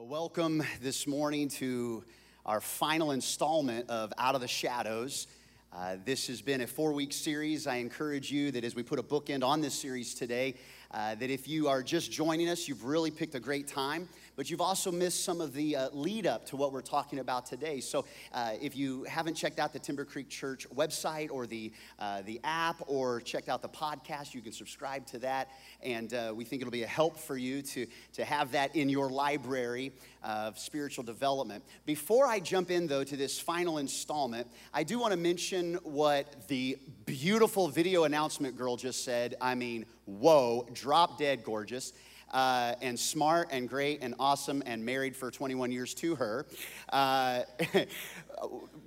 [0.00, 2.02] Well, welcome this morning to
[2.46, 5.26] our final installment of Out of the Shadows.
[5.74, 7.66] Uh, this has been a four week series.
[7.66, 10.54] I encourage you that as we put a bookend on this series today,
[10.92, 14.08] uh, that if you are just joining us, you've really picked a great time
[14.40, 17.44] but you've also missed some of the uh, lead up to what we're talking about
[17.44, 17.78] today.
[17.78, 22.22] So uh, if you haven't checked out the Timber Creek Church website or the, uh,
[22.22, 25.50] the app or checked out the podcast, you can subscribe to that.
[25.82, 28.88] And uh, we think it'll be a help for you to, to have that in
[28.88, 29.92] your library
[30.24, 31.62] of spiritual development.
[31.84, 36.48] Before I jump in, though, to this final installment, I do want to mention what
[36.48, 39.34] the beautiful video announcement girl just said.
[39.38, 41.92] I mean, whoa, drop dead gorgeous
[42.30, 46.46] uh, and smart and great and awesome and married for 21 years to her.
[46.92, 47.42] Uh,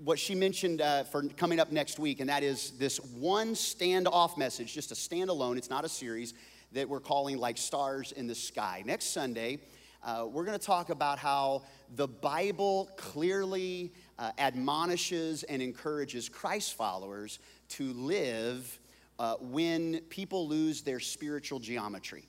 [0.04, 4.38] what she mentioned uh, for coming up next week, and that is this one standoff
[4.38, 6.34] message, just a standalone, it's not a series,
[6.72, 8.84] that we're calling like stars in the sky.
[8.86, 9.60] Next Sunday,
[10.04, 11.64] uh, we're going to talk about how
[11.96, 18.80] the Bible clearly uh, admonishes and encourages Christ followers to live
[19.20, 22.28] uh, when people lose their spiritual geometry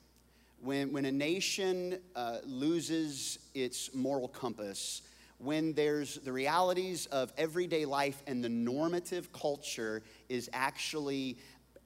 [0.64, 5.02] when, when a nation uh, loses its moral compass,
[5.38, 11.36] when there's the realities of everyday life and the normative culture is actually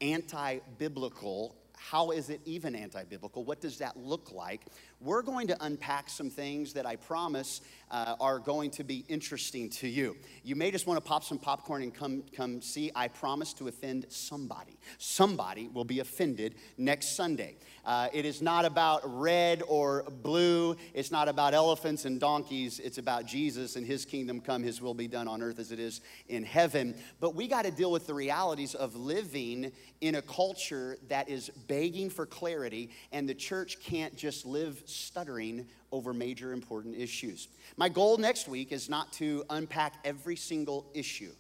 [0.01, 3.45] anti biblical, how is it even anti biblical?
[3.45, 4.63] What does that look like?
[5.01, 7.61] We're going to unpack some things that I promise
[7.91, 10.17] uh, are going to be interesting to you.
[10.43, 12.91] You may just want to pop some popcorn and come, come see.
[12.95, 14.77] I promise to offend somebody.
[14.99, 17.57] Somebody will be offended next Sunday.
[17.85, 20.77] Uh, it is not about red or blue.
[20.95, 22.81] It's not about elephants and donkeys.
[22.81, 25.79] It's about Jesus and his kingdom come, his will be done on earth as it
[25.79, 26.95] is in heaven.
[27.21, 31.51] But we got to deal with the realities of living in a culture that is
[31.69, 37.49] begging for clarity, and the church can't just live stuttering over major important issues.
[37.77, 41.33] My goal next week is not to unpack every single issue.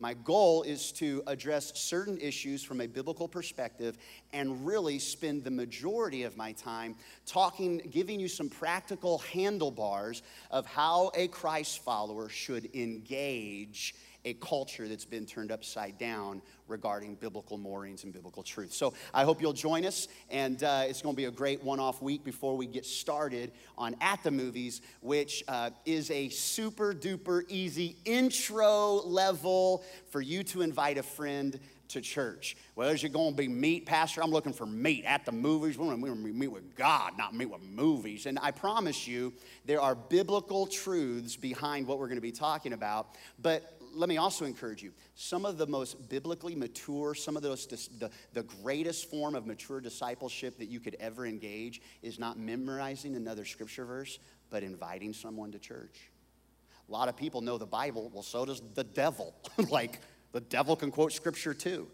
[0.00, 3.98] My goal is to address certain issues from a biblical perspective
[4.32, 6.94] and really spend the majority of my time
[7.26, 13.96] talking, giving you some practical handlebars of how a Christ follower should engage
[14.28, 18.72] a culture that's been turned upside down regarding biblical moorings and biblical truth.
[18.72, 21.80] So I hope you'll join us, and uh, it's going to be a great one
[21.80, 26.92] off week before we get started on At the Movies, which uh, is a super
[26.92, 32.56] duper easy intro level for you to invite a friend to church.
[32.76, 34.22] Well, is it going to be meat, Pastor?
[34.22, 35.78] I'm looking for meat at the movies.
[35.78, 38.26] We want to meet with God, not meet with movies.
[38.26, 39.32] And I promise you,
[39.64, 43.16] there are biblical truths behind what we're going to be talking about.
[43.40, 47.66] But let me also encourage you some of the most biblically mature, some of those,
[47.66, 53.16] the, the greatest form of mature discipleship that you could ever engage is not memorizing
[53.16, 54.18] another scripture verse,
[54.50, 56.10] but inviting someone to church.
[56.88, 59.34] A lot of people know the Bible, well, so does the devil.
[59.70, 60.00] like,
[60.32, 61.86] the devil can quote scripture too.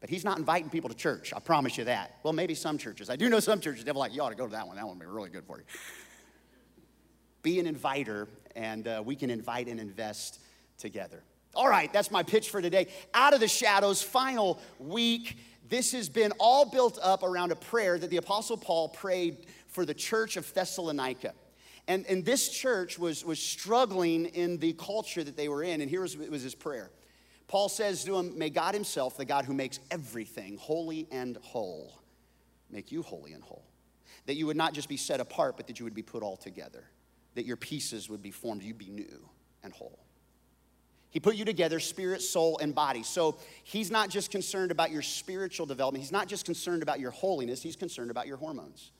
[0.00, 2.16] But he's not inviting people to church, I promise you that.
[2.22, 3.10] Well, maybe some churches.
[3.10, 4.76] I do know some churches, the devil like, you ought to go to that one.
[4.76, 5.64] That one will be really good for you.
[7.42, 10.40] Be an inviter, and uh, we can invite and invest
[10.78, 11.22] together.
[11.54, 12.88] All right, that's my pitch for today.
[13.14, 15.38] Out of the shadows, final week.
[15.68, 19.84] This has been all built up around a prayer that the Apostle Paul prayed for
[19.84, 21.34] the church of Thessalonica.
[21.86, 25.80] And, and this church was, was struggling in the culture that they were in.
[25.80, 26.90] And here was, was his prayer
[27.48, 31.98] Paul says to him, May God Himself, the God who makes everything holy and whole,
[32.70, 33.64] make you holy and whole.
[34.26, 36.36] That you would not just be set apart, but that you would be put all
[36.36, 36.84] together.
[37.34, 39.26] That your pieces would be formed, you'd be new
[39.64, 39.98] and whole.
[41.10, 43.02] He put you together, spirit, soul, and body.
[43.02, 46.02] So he's not just concerned about your spiritual development.
[46.02, 47.62] He's not just concerned about your holiness.
[47.62, 48.90] He's concerned about your hormones.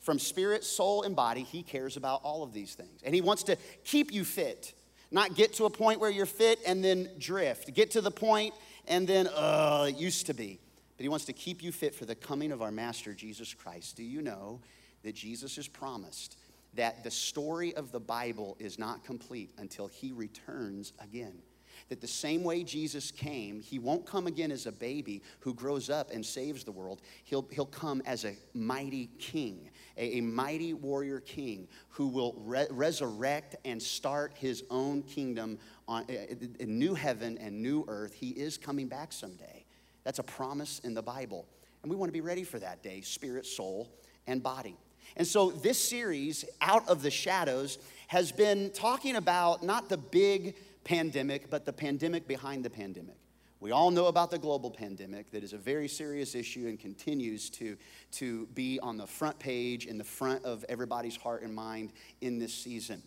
[0.00, 3.00] From spirit, soul, and body, he cares about all of these things.
[3.02, 4.74] And he wants to keep you fit,
[5.10, 7.74] not get to a point where you're fit and then drift.
[7.74, 8.54] Get to the point
[8.86, 10.58] and then, uh, it used to be.
[10.96, 13.96] But he wants to keep you fit for the coming of our Master, Jesus Christ.
[13.96, 14.60] Do you know
[15.02, 16.36] that Jesus has promised
[16.74, 21.42] that the story of the Bible is not complete until he returns again.
[21.88, 25.88] That the same way Jesus came, he won't come again as a baby who grows
[25.88, 27.00] up and saves the world.
[27.24, 32.66] He'll, he'll come as a mighty king, a, a mighty warrior king who will re-
[32.70, 37.62] resurrect and start his own kingdom on eh, eh, eh, a, a new heaven and
[37.62, 38.12] new earth.
[38.12, 39.64] He is coming back someday.
[40.04, 41.46] That's a promise in the Bible.
[41.82, 43.88] And we want to be ready for that day spirit, soul,
[44.26, 44.76] and body.
[45.18, 50.54] And so this series, Out of the Shadows, has been talking about not the big
[50.84, 53.16] pandemic, but the pandemic behind the pandemic.
[53.60, 57.50] We all know about the global pandemic that is a very serious issue and continues
[57.50, 57.76] to,
[58.12, 62.38] to be on the front page, in the front of everybody's heart and mind in
[62.38, 63.02] this season.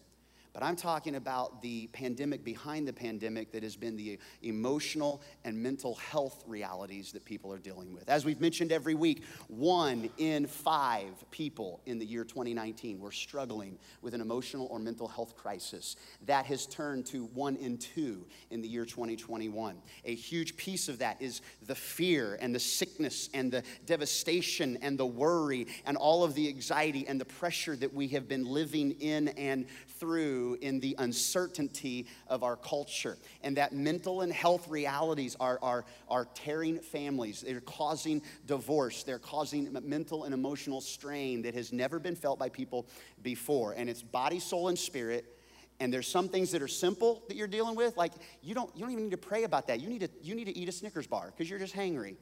[0.54, 5.58] But I'm talking about the pandemic behind the pandemic that has been the emotional and
[5.58, 8.10] mental health realities that people are dealing with.
[8.10, 13.80] As we've mentioned every week, one in five people in the year 2019 were struggling
[14.02, 15.96] with an emotional or mental health crisis.
[16.26, 19.78] That has turned to one in two in the year 2021.
[20.04, 24.98] A huge piece of that is the fear and the sickness and the devastation and
[24.98, 28.92] the worry and all of the anxiety and the pressure that we have been living
[29.00, 29.66] in and
[30.02, 33.20] through in the uncertainty of our culture.
[33.44, 37.42] And that mental and health realities are, are, are tearing families.
[37.42, 39.04] They're causing divorce.
[39.04, 42.88] They're causing mental and emotional strain that has never been felt by people
[43.22, 43.74] before.
[43.74, 45.38] And it's body, soul, and spirit.
[45.80, 47.96] And there's some things that are simple that you're dealing with.
[47.96, 49.80] Like you don't, you don't even need to pray about that.
[49.80, 52.16] You need to, you need to eat a Snickers bar because you're just hangry.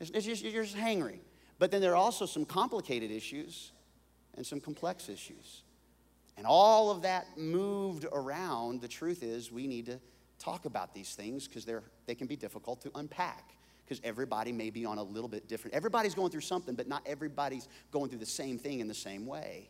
[0.00, 1.20] It's, it's just, you're just hangry.
[1.58, 3.72] But then there are also some complicated issues
[4.36, 5.62] and some complex issues.
[6.36, 9.98] And all of that moved around, the truth is we need to
[10.38, 13.52] talk about these things because they're they can be difficult to unpack
[13.84, 15.74] because everybody may be on a little bit different.
[15.74, 19.26] Everybody's going through something, but not everybody's going through the same thing in the same
[19.26, 19.68] way.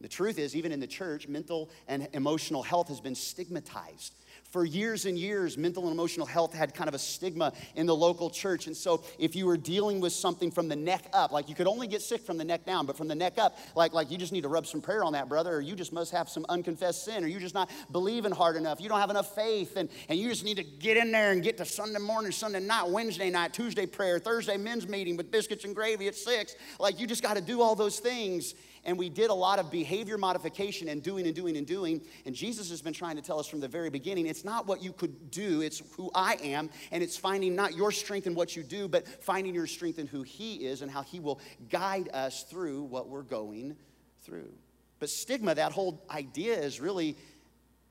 [0.00, 4.14] The truth is, even in the church, mental and emotional health has been stigmatized.
[4.52, 7.96] For years and years, mental and emotional health had kind of a stigma in the
[7.96, 8.66] local church.
[8.66, 11.66] And so, if you were dealing with something from the neck up, like you could
[11.66, 14.18] only get sick from the neck down, but from the neck up, like, like you
[14.18, 16.44] just need to rub some prayer on that, brother, or you just must have some
[16.50, 18.78] unconfessed sin, or you just not believing hard enough.
[18.78, 21.42] You don't have enough faith, and, and you just need to get in there and
[21.42, 25.64] get to Sunday morning, Sunday night, Wednesday night, Tuesday prayer, Thursday men's meeting with biscuits
[25.64, 26.56] and gravy at six.
[26.78, 28.52] Like, you just got to do all those things
[28.84, 32.00] and we did a lot of behavior modification and doing and doing and doing.
[32.26, 34.82] And Jesus has been trying to tell us from the very beginning it's not what
[34.82, 36.68] you could do, it's who I am.
[36.90, 40.08] And it's finding not your strength in what you do, but finding your strength in
[40.08, 41.40] who He is and how He will
[41.70, 43.76] guide us through what we're going
[44.22, 44.52] through.
[44.98, 47.16] But stigma, that whole idea is really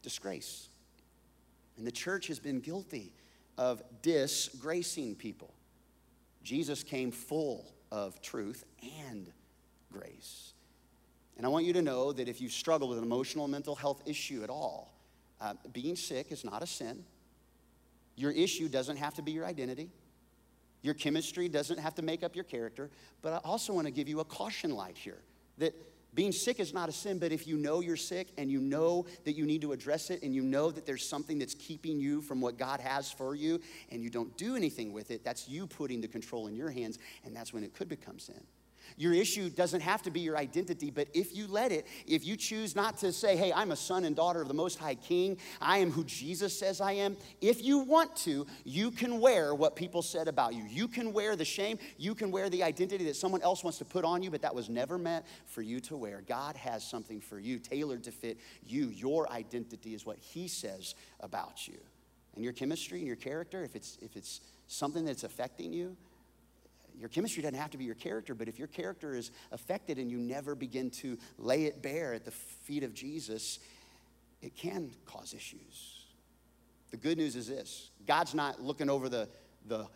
[0.02, 0.68] disgrace.
[1.78, 3.14] And the church has been guilty
[3.58, 5.54] of disgracing people.
[6.44, 8.66] Jesus came full of truth
[9.08, 9.32] and
[9.92, 10.51] grace.
[11.42, 14.04] And I want you to know that if you struggle with an emotional mental health
[14.06, 14.94] issue at all,
[15.42, 17.04] uh, being sick is not a sin.
[18.16, 19.90] Your issue doesn't have to be your identity.
[20.84, 22.92] Your chemistry doesn't have to make up your character.
[23.24, 25.18] But I also want to give you a caution light here
[25.58, 25.74] that
[26.14, 29.08] being sick is not a sin, but if you know you're sick and you know
[29.26, 32.22] that you need to address it and you know that there's something that's keeping you
[32.22, 33.60] from what God has for you
[33.90, 37.00] and you don't do anything with it, that's you putting the control in your hands,
[37.26, 38.44] and that's when it could become sin.
[38.98, 42.36] Your issue doesn't have to be your identity, but if you let it, if you
[42.36, 45.38] choose not to say, hey, I'm a son and daughter of the Most High King,
[45.60, 49.76] I am who Jesus says I am, if you want to, you can wear what
[49.76, 50.64] people said about you.
[50.70, 53.86] You can wear the shame, you can wear the identity that someone else wants to
[53.86, 56.22] put on you, but that was never meant for you to wear.
[56.28, 58.88] God has something for you tailored to fit you.
[58.90, 61.80] Your identity is what He says about you.
[62.36, 65.98] And your chemistry and your character, if it's, if it's something that's affecting you,
[66.98, 70.12] your chemistry doesn't have to be your character, but if your character is affected and
[70.12, 73.60] you never begin to lay it bare at the feet of Jesus,
[74.42, 76.06] it can cause issues.
[76.92, 79.30] The good news is this God's not looking over the,
[79.68, 79.88] the,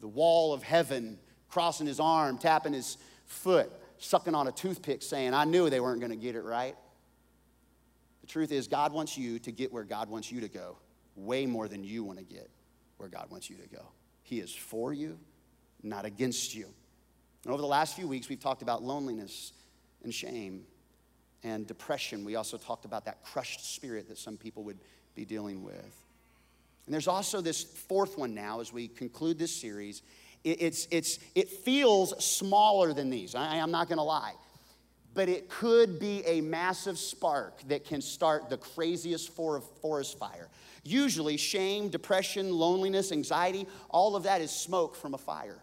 [0.00, 1.18] the wall of heaven,
[1.48, 6.00] crossing his arm, tapping his foot, sucking on a toothpick, saying, I knew they weren't
[6.00, 6.74] going to get it right.
[8.22, 10.78] The truth is, God wants you to get where God wants you to go,
[11.16, 12.50] way more than you want to get
[12.96, 13.86] where God wants you to go.
[14.22, 15.18] He is for you,
[15.82, 16.66] not against you.
[17.44, 19.52] And over the last few weeks, we've talked about loneliness
[20.04, 20.64] and shame
[21.42, 22.24] and depression.
[22.24, 24.78] We also talked about that crushed spirit that some people would
[25.14, 25.96] be dealing with.
[26.86, 30.02] And there's also this fourth one now as we conclude this series.
[30.44, 34.34] It, it's, it's, it feels smaller than these, I, I'm not gonna lie.
[35.12, 40.48] But it could be a massive spark that can start the craziest forest fire.
[40.84, 45.58] Usually, shame, depression, loneliness, anxiety, all of that is smoke from a fire.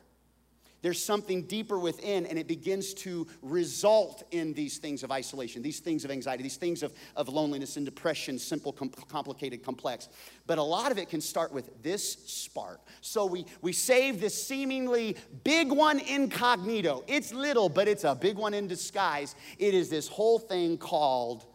[0.81, 5.79] There's something deeper within, and it begins to result in these things of isolation, these
[5.79, 10.07] things of anxiety, these things of, of loneliness and depression, simple, com- complicated, complex.
[10.45, 12.79] But a lot of it can start with this spark.
[13.01, 17.03] So we, we save this seemingly big one incognito.
[17.07, 19.35] It's little, but it's a big one in disguise.
[19.57, 21.45] It is this whole thing called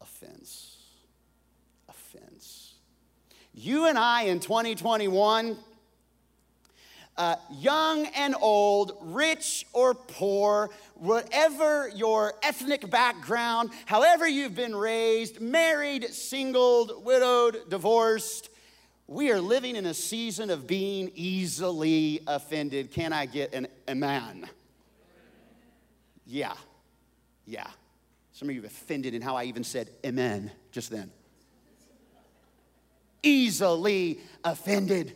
[0.00, 0.76] offense.
[1.88, 2.74] Offense.
[3.54, 5.56] You and I in 2021,
[7.16, 15.40] uh, young and old, rich or poor, whatever your ethnic background, however you've been raised,
[15.40, 18.48] married, singled, widowed, divorced,
[19.06, 22.92] We are living in a season of being easily offended.
[22.92, 24.48] Can I get an amen?
[26.26, 26.54] Yeah,
[27.44, 27.66] yeah.
[28.32, 31.10] Some of you offended in how I even said amen just then.
[33.22, 35.12] Easily offended.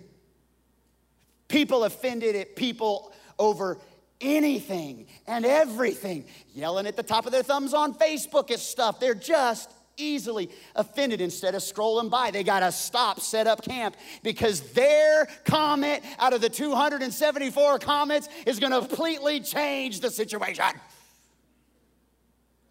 [1.49, 3.79] People offended at people over
[4.21, 6.25] anything and everything,
[6.55, 8.99] yelling at the top of their thumbs on Facebook at stuff.
[8.99, 12.31] They're just easily offended instead of scrolling by.
[12.31, 18.29] They got to stop, set up camp because their comment out of the 274 comments
[18.47, 20.65] is going to completely change the situation.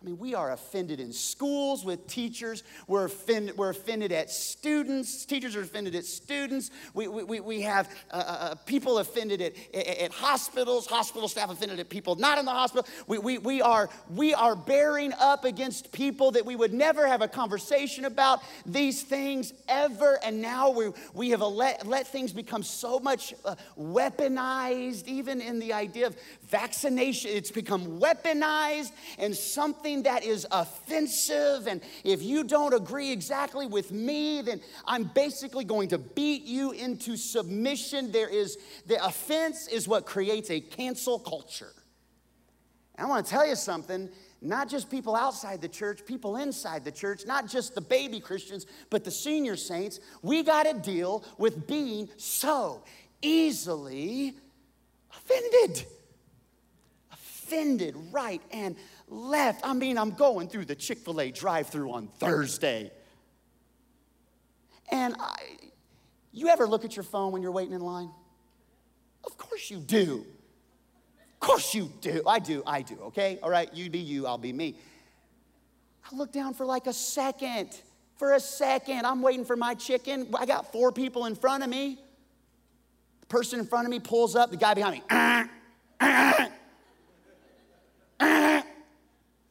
[0.05, 2.61] I mean, we are offended in schools with teachers.
[2.87, 5.25] We're offended, we're offended at students.
[5.25, 6.69] Teachers are offended at students.
[6.93, 11.79] We, we, we have uh, uh, uh, people offended at, at, hospitals, hospital staff offended
[11.79, 12.87] at people not in the hospital.
[13.07, 17.23] We, we, we, are, we are bearing up against people that we would never have
[17.23, 20.19] a conversation about these things ever.
[20.23, 25.57] And now we, we have let, let things become so much uh, weaponized, even in
[25.57, 26.15] the idea of
[26.47, 27.31] vaccination.
[27.33, 33.91] It's become weaponized and something that is offensive, and if you don't agree exactly with
[33.91, 38.11] me, then I'm basically going to beat you into submission.
[38.11, 41.73] There is the offense is what creates a cancel culture.
[42.95, 44.09] And I want to tell you something
[44.41, 48.65] not just people outside the church, people inside the church, not just the baby Christians,
[48.89, 52.83] but the senior saints, we got to deal with being so
[53.21, 54.35] easily
[55.11, 55.85] offended.
[57.45, 58.75] Offended, right and
[59.07, 59.61] left.
[59.63, 62.91] I mean, I'm going through the Chick fil A drive through on Thursday.
[64.91, 65.35] And I,
[66.31, 68.09] you ever look at your phone when you're waiting in line?
[69.23, 70.25] Of course you do.
[71.33, 72.23] Of course you do.
[72.25, 73.37] I do, I do, okay?
[73.43, 74.75] All right, you be you, I'll be me.
[76.11, 77.79] I look down for like a second.
[78.17, 80.29] For a second, I'm waiting for my chicken.
[80.33, 81.99] I got four people in front of me.
[83.21, 86.49] The person in front of me pulls up, the guy behind me.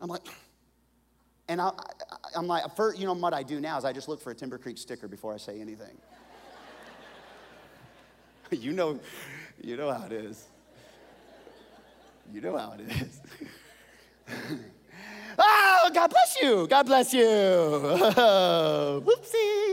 [0.05, 0.23] I'm like,
[1.49, 1.73] and I,
[2.37, 4.35] am like, first, you know what I do now is I just look for a
[4.35, 5.97] Timber Creek sticker before I say anything.
[8.51, 9.01] you know,
[9.63, 10.45] you know how it is.
[12.33, 13.21] You know how it is.
[15.39, 16.67] oh, God bless you.
[16.69, 17.25] God bless you.
[19.07, 19.73] whoopsie.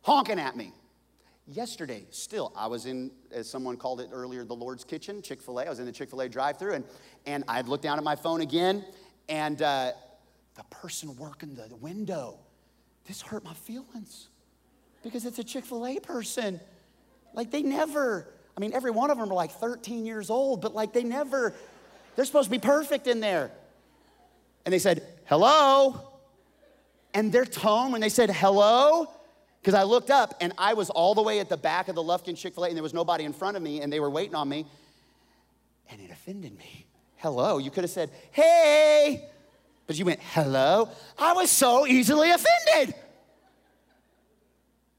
[0.00, 0.72] Honking at me.
[1.48, 5.60] Yesterday, still, I was in, as someone called it earlier, the Lord's Kitchen, Chick fil
[5.60, 5.64] A.
[5.64, 6.84] I was in the Chick fil A drive through and,
[7.24, 8.84] and I'd looked down at my phone again,
[9.28, 9.92] and uh,
[10.56, 12.38] the person working the window,
[13.06, 14.28] this hurt my feelings
[15.04, 16.58] because it's a Chick fil A person.
[17.32, 18.26] Like, they never,
[18.56, 21.54] I mean, every one of them are like 13 years old, but like, they never,
[22.16, 23.52] they're supposed to be perfect in there.
[24.64, 26.00] And they said, hello.
[27.14, 29.06] And their tone when they said hello,
[29.66, 32.02] because I looked up and I was all the way at the back of the
[32.02, 34.08] Lufkin Chick fil A and there was nobody in front of me and they were
[34.08, 34.64] waiting on me.
[35.90, 36.86] And it offended me.
[37.16, 37.58] Hello.
[37.58, 39.28] You could have said, hey.
[39.88, 40.88] But you went, hello.
[41.18, 42.94] I was so easily offended.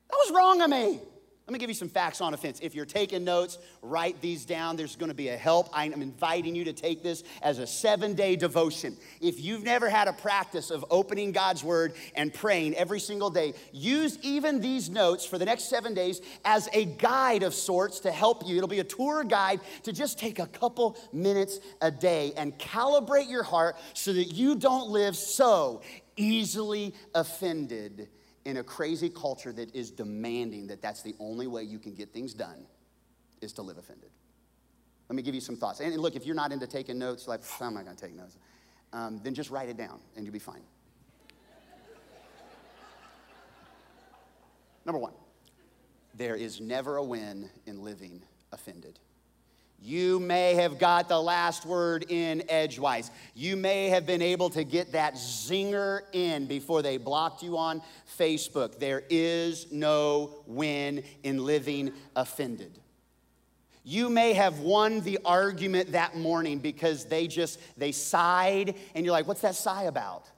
[0.09, 0.99] That was wrong of me.
[1.47, 2.59] Let me give you some facts on offense.
[2.61, 4.75] If you're taking notes, write these down.
[4.75, 5.69] There's going to be a help.
[5.71, 8.97] I'm inviting you to take this as a seven day devotion.
[9.21, 13.53] If you've never had a practice of opening God's word and praying every single day,
[13.71, 18.11] use even these notes for the next seven days as a guide of sorts to
[18.11, 18.57] help you.
[18.57, 23.29] It'll be a tour guide to just take a couple minutes a day and calibrate
[23.29, 25.81] your heart so that you don't live so
[26.17, 28.09] easily offended
[28.47, 32.13] in a crazy culture that is demanding that that's the only way you can get
[32.13, 32.65] things done
[33.41, 34.09] is to live offended.
[35.09, 35.81] Let me give you some thoughts.
[35.81, 38.37] And look, if you're not into taking notes, like, I'm not going to take notes,
[38.93, 40.61] um, then just write it down and you'll be fine.
[44.85, 45.13] Number one,
[46.13, 48.21] there is never a win in living
[48.53, 48.97] offended.
[49.79, 53.11] You may have got the last word in edgewise.
[53.35, 57.81] You may have been able to get that zinger in before they blocked you on
[58.17, 58.79] Facebook.
[58.79, 62.79] There is no win in living offended.
[63.83, 69.13] You may have won the argument that morning because they just they sighed and you're
[69.13, 70.29] like, "What's that sigh about?"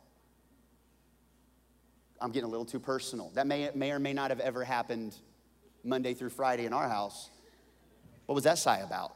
[2.21, 3.31] I'm getting a little too personal.
[3.33, 5.15] That may, may or may not have ever happened
[5.83, 7.29] Monday through Friday in our house.
[8.25, 9.15] What was that sigh about?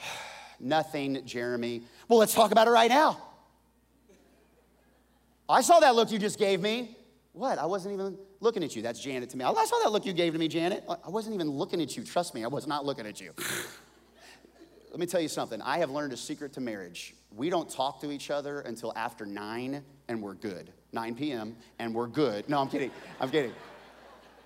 [0.60, 1.82] Nothing, Jeremy.
[2.08, 3.18] Well, let's talk about it right now.
[5.48, 6.96] I saw that look you just gave me.
[7.32, 7.58] What?
[7.58, 8.82] I wasn't even looking at you.
[8.82, 9.44] That's Janet to me.
[9.44, 10.84] I saw that look you gave to me, Janet.
[10.88, 12.04] I wasn't even looking at you.
[12.04, 13.32] Trust me, I was not looking at you.
[14.90, 15.60] let me tell you something.
[15.62, 17.14] I have learned a secret to marriage.
[17.34, 20.72] We don't talk to each other until after 9 and we're good.
[20.92, 21.56] 9 p.m.
[21.78, 22.48] and we're good.
[22.48, 22.90] No, I'm kidding.
[23.20, 23.52] I'm kidding.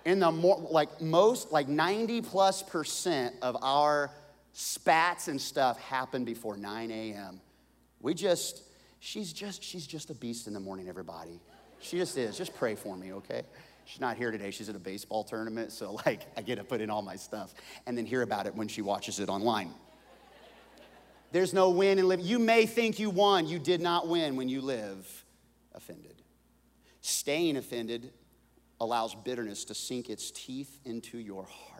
[0.05, 4.11] In the more, like most, like 90 plus percent of our
[4.57, 7.41] spats and stuff happen before 9 a.m.
[7.99, 8.63] We just,
[8.99, 11.41] she's just, she's just a beast in the morning, everybody.
[11.81, 12.37] She just is.
[12.37, 13.41] Just pray for me, okay?
[13.83, 14.51] She's not here today.
[14.51, 17.53] She's at a baseball tournament, so like I get to put in all my stuff
[17.85, 19.73] and then hear about it when she watches it online.
[21.33, 22.25] There's no win in living.
[22.25, 23.47] You may think you won.
[23.47, 25.25] You did not win when you live
[25.73, 26.21] offended.
[27.01, 28.13] Staying offended
[28.79, 31.74] allows bitterness to sink its teeth into your heart.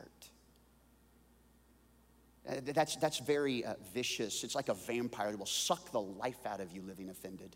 [2.47, 4.43] Uh, that's, that's very uh, vicious.
[4.43, 7.55] It's like a vampire that will suck the life out of you living offended.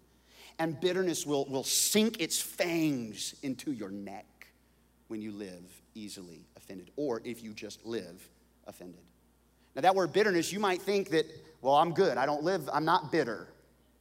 [0.57, 4.25] And bitterness will, will sink its fangs into your neck
[5.07, 8.27] when you live easily offended, or if you just live
[8.67, 9.01] offended.
[9.75, 11.25] Now, that word bitterness, you might think that,
[11.61, 12.17] well, I'm good.
[12.17, 13.47] I don't live, I'm not bitter.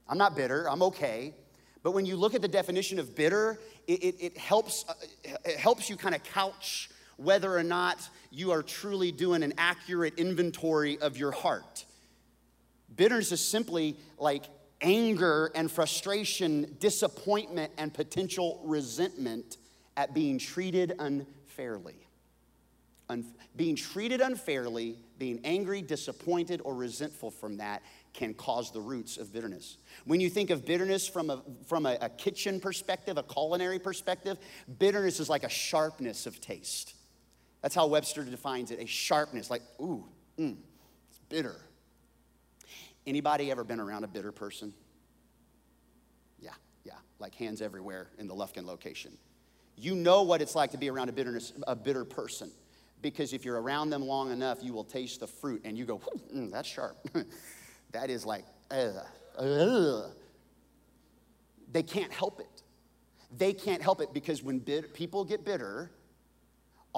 [0.08, 0.68] I'm not bitter.
[0.68, 1.34] I'm okay.
[1.82, 4.94] But when you look at the definition of bitter, it, it, it helps, uh,
[5.44, 10.18] it helps you kind of couch whether or not you are truly doing an accurate
[10.18, 11.84] inventory of your heart.
[12.94, 14.44] Bitterness is simply like
[14.80, 19.56] anger and frustration, disappointment, and potential resentment
[19.96, 21.96] at being treated unfairly.
[23.08, 23.24] Un-
[23.56, 27.82] being treated unfairly, being angry, disappointed, or resentful from that
[28.12, 29.78] can cause the roots of bitterness.
[30.04, 34.38] When you think of bitterness from a, from a, a kitchen perspective, a culinary perspective,
[34.78, 36.94] bitterness is like a sharpness of taste.
[37.62, 40.04] That's how Webster defines it a sharpness, like, ooh,
[40.38, 40.56] mm,
[41.08, 41.56] it's bitter.
[43.06, 44.72] Anybody ever been around a bitter person?
[46.38, 46.50] Yeah,
[46.84, 49.16] yeah, like hands everywhere in the Lufkin location.
[49.76, 52.50] You know what it's like to be around a, bitterness, a bitter person
[53.02, 56.00] because if you're around them long enough, you will taste the fruit and you go,
[56.34, 56.96] mm, that's sharp.
[57.92, 59.06] that is like, ugh,
[59.38, 60.10] ugh.
[61.70, 62.62] They can't help it.
[63.36, 65.90] They can't help it because when bit- people get bitter,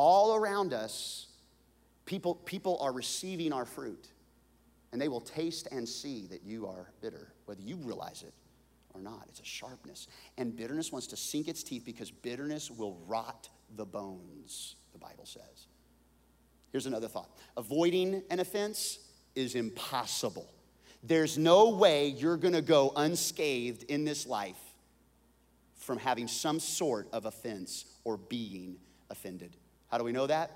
[0.01, 1.27] all around us,
[2.07, 4.09] people, people are receiving our fruit.
[4.93, 8.33] And they will taste and see that you are bitter, whether you realize it
[8.95, 9.27] or not.
[9.29, 10.09] It's a sharpness.
[10.39, 15.27] And bitterness wants to sink its teeth because bitterness will rot the bones, the Bible
[15.27, 15.69] says.
[16.73, 19.01] Here's another thought avoiding an offense
[19.35, 20.51] is impossible.
[21.03, 24.61] There's no way you're gonna go unscathed in this life
[25.77, 28.79] from having some sort of offense or being
[29.11, 29.57] offended.
[29.91, 30.51] How do we know that?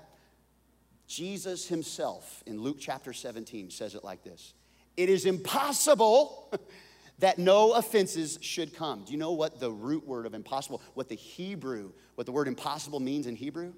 [1.07, 4.53] Jesus himself in Luke chapter 17 says it like this
[4.97, 6.51] It is impossible
[7.19, 9.03] that no offenses should come.
[9.05, 12.47] Do you know what the root word of impossible, what the Hebrew, what the word
[12.47, 13.73] impossible means in Hebrew?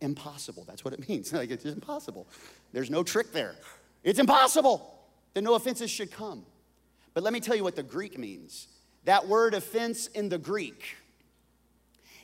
[0.00, 0.64] Impossible.
[0.66, 1.32] That's what it means.
[1.32, 2.28] Like it's impossible.
[2.72, 3.56] There's no trick there.
[4.04, 4.94] It's impossible
[5.34, 6.44] that no offenses should come.
[7.14, 8.68] But let me tell you what the Greek means.
[9.04, 10.96] That word offense in the Greek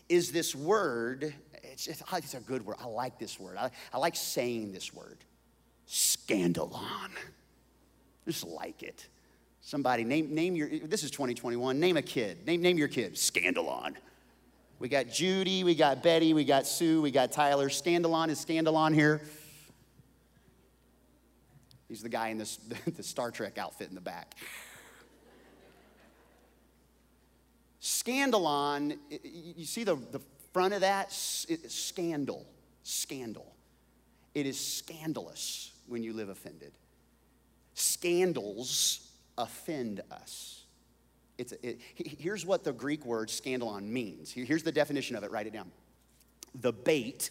[0.08, 1.34] is this word,
[1.74, 2.76] it's, just, it's a good word.
[2.80, 3.56] I like this word.
[3.56, 5.18] I, I like saying this word
[5.88, 7.10] scandalon.
[8.26, 9.08] Just like it.
[9.60, 12.46] Somebody name, name your, this is 2021, name a kid.
[12.46, 13.94] Name, name your kid, Scandalon.
[14.78, 17.68] We got Judy, we got Betty, we got Sue, we got Tyler.
[17.68, 19.20] Scandalon is Scandalon here.
[21.88, 22.58] He's the guy in this,
[22.96, 24.36] the Star Trek outfit in the back.
[27.82, 30.20] Scandalon, you see the, the
[30.54, 31.12] front of that?
[31.12, 32.46] Scandal.
[32.84, 33.54] Scandal.
[34.34, 36.72] It is scandalous when you live offended.
[37.74, 40.62] Scandals offend us.
[41.36, 44.32] It's, it, here's what the Greek word scandalon means.
[44.32, 45.70] Here's the definition of it, write it down.
[46.60, 47.30] The bait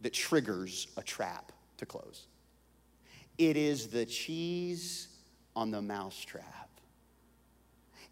[0.00, 2.26] that triggers a trap to close.
[3.38, 5.08] It is the cheese
[5.54, 6.61] on the mousetrap.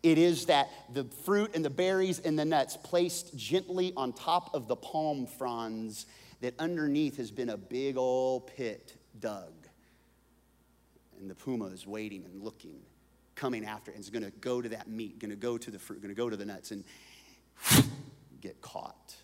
[0.03, 4.55] It is that the fruit and the berries and the nuts placed gently on top
[4.55, 6.07] of the palm fronds
[6.41, 9.53] that underneath has been a big old pit dug.
[11.21, 12.81] And the puma is waiting and looking
[13.35, 15.79] coming after and is going to go to that meat, going to go to the
[15.79, 16.85] fruit, going to go to the nuts and
[18.41, 19.15] get caught.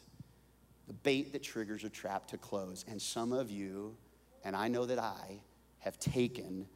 [0.89, 2.85] The bait that triggers a trap to close.
[2.89, 3.97] And some of you,
[4.45, 5.41] and I know that I,
[5.81, 6.67] have taken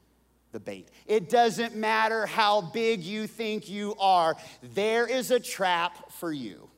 [0.53, 0.89] the bait.
[1.07, 4.37] It doesn't matter how big you think you are,
[4.75, 6.69] there is a trap for you.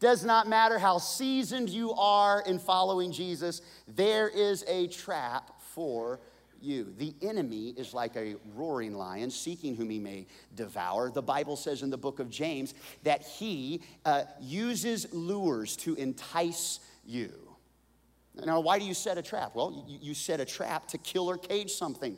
[0.00, 6.20] Does not matter how seasoned you are in following Jesus, there is a trap for
[6.60, 6.92] you.
[6.98, 11.10] The enemy is like a roaring lion seeking whom he may devour.
[11.10, 16.80] The Bible says in the book of James that he uh, uses lures to entice
[17.04, 17.32] you.
[18.44, 19.54] Now, why do you set a trap?
[19.54, 22.16] Well, you, you set a trap to kill or cage something.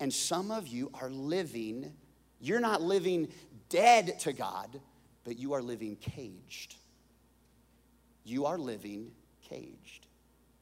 [0.00, 1.92] And some of you are living,
[2.40, 3.28] you're not living
[3.68, 4.80] dead to God,
[5.24, 6.76] but you are living caged.
[8.24, 9.12] You are living
[9.48, 10.06] caged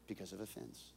[0.07, 0.93] because of offense.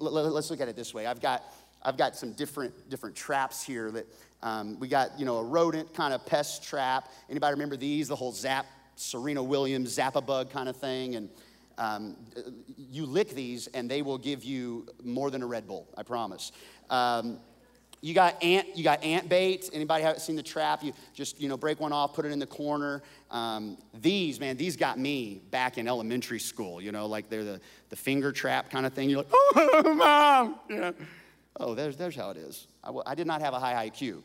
[0.00, 1.06] Let's look at it this way.
[1.06, 1.44] I've got,
[1.82, 4.06] I've got some different, different traps here that
[4.42, 7.10] um, we got, you know, a rodent kind of pest trap.
[7.28, 8.08] Anybody remember these?
[8.08, 11.16] The whole Zap, Serena Williams, Zap-A-Bug kind of thing.
[11.16, 11.28] And
[11.78, 12.16] um,
[12.76, 16.52] you lick these and they will give you more than a Red Bull, I promise.
[16.90, 17.38] Um,
[18.00, 19.70] you got ant, you got ant bait.
[19.72, 20.84] Anybody have seen the trap?
[20.84, 23.02] You just you know break one off, put it in the corner.
[23.30, 26.80] Um, these man, these got me back in elementary school.
[26.80, 29.10] You know, like they're the the finger trap kind of thing.
[29.10, 30.92] You're like, oh, mom, yeah.
[31.58, 32.68] Oh, there's there's how it is.
[32.84, 34.22] I, I did not have a high IQ.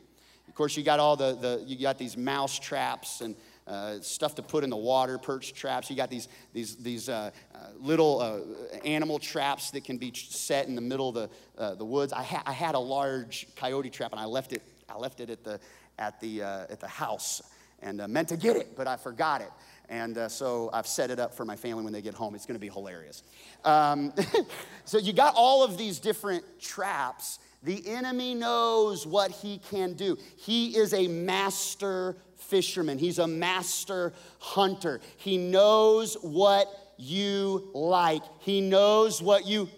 [0.48, 3.36] Of course, you got all the the you got these mouse traps and
[3.68, 5.90] uh, stuff to put in the water, perch traps.
[5.90, 10.68] You got these, these, these uh, uh, little uh, animal traps that can be set
[10.68, 12.14] in the middle of the, uh, the woods.
[12.14, 15.30] I, ha- I, had a large coyote trap and I left it, I left it
[15.30, 15.60] at, the,
[15.98, 17.42] at, the, at the house
[17.82, 19.52] and meant to get it, but I forgot it.
[19.90, 22.36] And uh, so I've set it up for my family when they get home.
[22.36, 23.24] It's going to be hilarious.
[23.64, 24.14] Um,
[24.86, 27.40] so you got all of these different traps.
[27.64, 30.18] The enemy knows what he can do.
[30.38, 35.02] He is a master fisherman, he's a master hunter.
[35.18, 39.70] He knows what you like, he knows what you.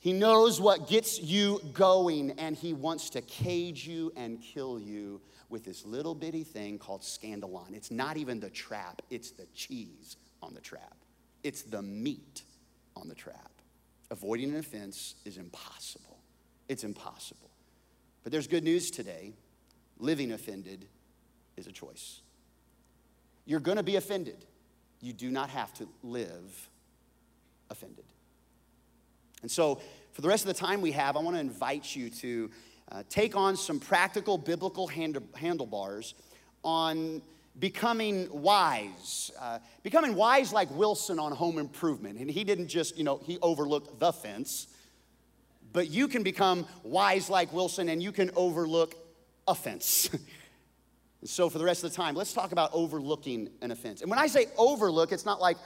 [0.00, 5.20] He knows what gets you going, and he wants to cage you and kill you
[5.48, 7.74] with this little bitty thing called scandalon.
[7.74, 10.96] It's not even the trap, it's the cheese on the trap.
[11.42, 12.42] It's the meat
[12.96, 13.50] on the trap.
[14.10, 16.18] Avoiding an offense is impossible.
[16.68, 17.50] It's impossible.
[18.22, 19.34] But there's good news today
[19.98, 20.86] living offended
[21.56, 22.20] is a choice.
[23.44, 24.44] You're going to be offended.
[25.00, 26.68] You do not have to live
[27.70, 28.04] offended.
[29.42, 29.80] And so,
[30.12, 32.50] for the rest of the time we have, I want to invite you to
[32.90, 36.14] uh, take on some practical biblical hand- handlebars
[36.64, 37.22] on
[37.58, 39.30] becoming wise.
[39.40, 42.18] Uh, becoming wise like Wilson on home improvement.
[42.18, 44.68] And he didn't just, you know, he overlooked the fence,
[45.72, 48.94] but you can become wise like Wilson and you can overlook
[49.48, 50.10] offense.
[51.24, 54.02] so, for the rest of the time, let's talk about overlooking an offense.
[54.02, 55.56] And when I say overlook, it's not like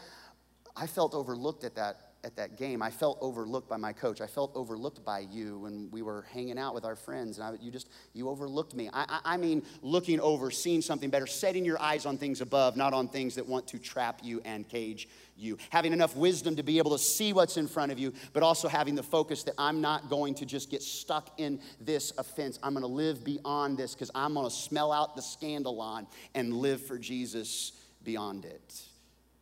[0.74, 2.82] I felt overlooked at that at that game.
[2.82, 4.20] I felt overlooked by my coach.
[4.20, 7.62] I felt overlooked by you when we were hanging out with our friends, and I,
[7.62, 8.88] you just you overlooked me.
[8.92, 12.76] I, I, I mean, looking over, seeing something better, setting your eyes on things above,
[12.76, 15.58] not on things that want to trap you and cage you.
[15.70, 18.68] Having enough wisdom to be able to see what's in front of you, but also
[18.68, 22.58] having the focus that I'm not going to just get stuck in this offense.
[22.62, 26.54] I'm going to live beyond this because I'm going to smell out the scandalon and
[26.54, 27.72] live for Jesus
[28.04, 28.82] beyond it.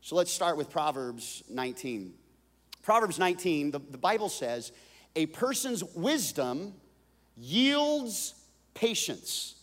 [0.01, 2.15] So let's start with Proverbs 19.
[2.83, 4.73] Proverbs 19, the, the Bible says,
[5.15, 6.75] a person's wisdom
[7.37, 8.35] yields
[8.75, 9.57] patience.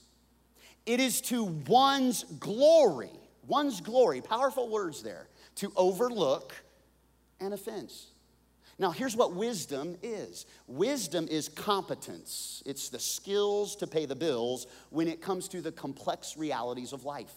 [0.86, 3.12] It is to one's glory,
[3.46, 5.28] one's glory, powerful words there,
[5.58, 6.56] to overlook
[7.40, 8.08] an offense.
[8.80, 14.68] Now, here's what wisdom is wisdom is competence, it's the skills to pay the bills
[14.90, 17.34] when it comes to the complex realities of life.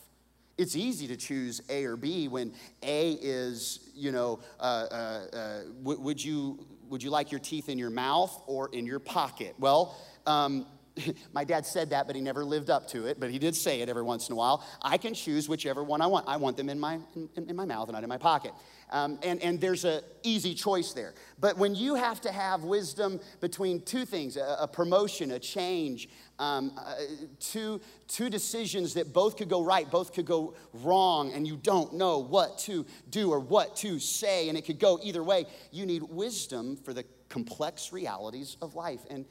[0.58, 2.52] It's easy to choose A or B when
[2.82, 4.94] A is, you know, uh, uh,
[5.32, 8.98] uh, w- would, you, would you like your teeth in your mouth or in your
[8.98, 9.54] pocket?
[9.58, 10.66] Well, um,
[11.32, 13.20] my dad said that, but he never lived up to it.
[13.20, 14.64] But he did say it every once in a while.
[14.82, 16.26] I can choose whichever one I want.
[16.28, 18.52] I want them in my, in, in my mouth and not in my pocket.
[18.90, 21.14] Um, and, and there's an easy choice there.
[21.38, 26.08] But when you have to have wisdom between two things a, a promotion, a change,
[26.40, 26.94] um, uh,
[27.38, 31.94] two, two decisions that both could go right, both could go wrong, and you don't
[31.94, 35.86] know what to do or what to say, and it could go either way, you
[35.86, 39.00] need wisdom for the complex realities of life.
[39.08, 39.24] And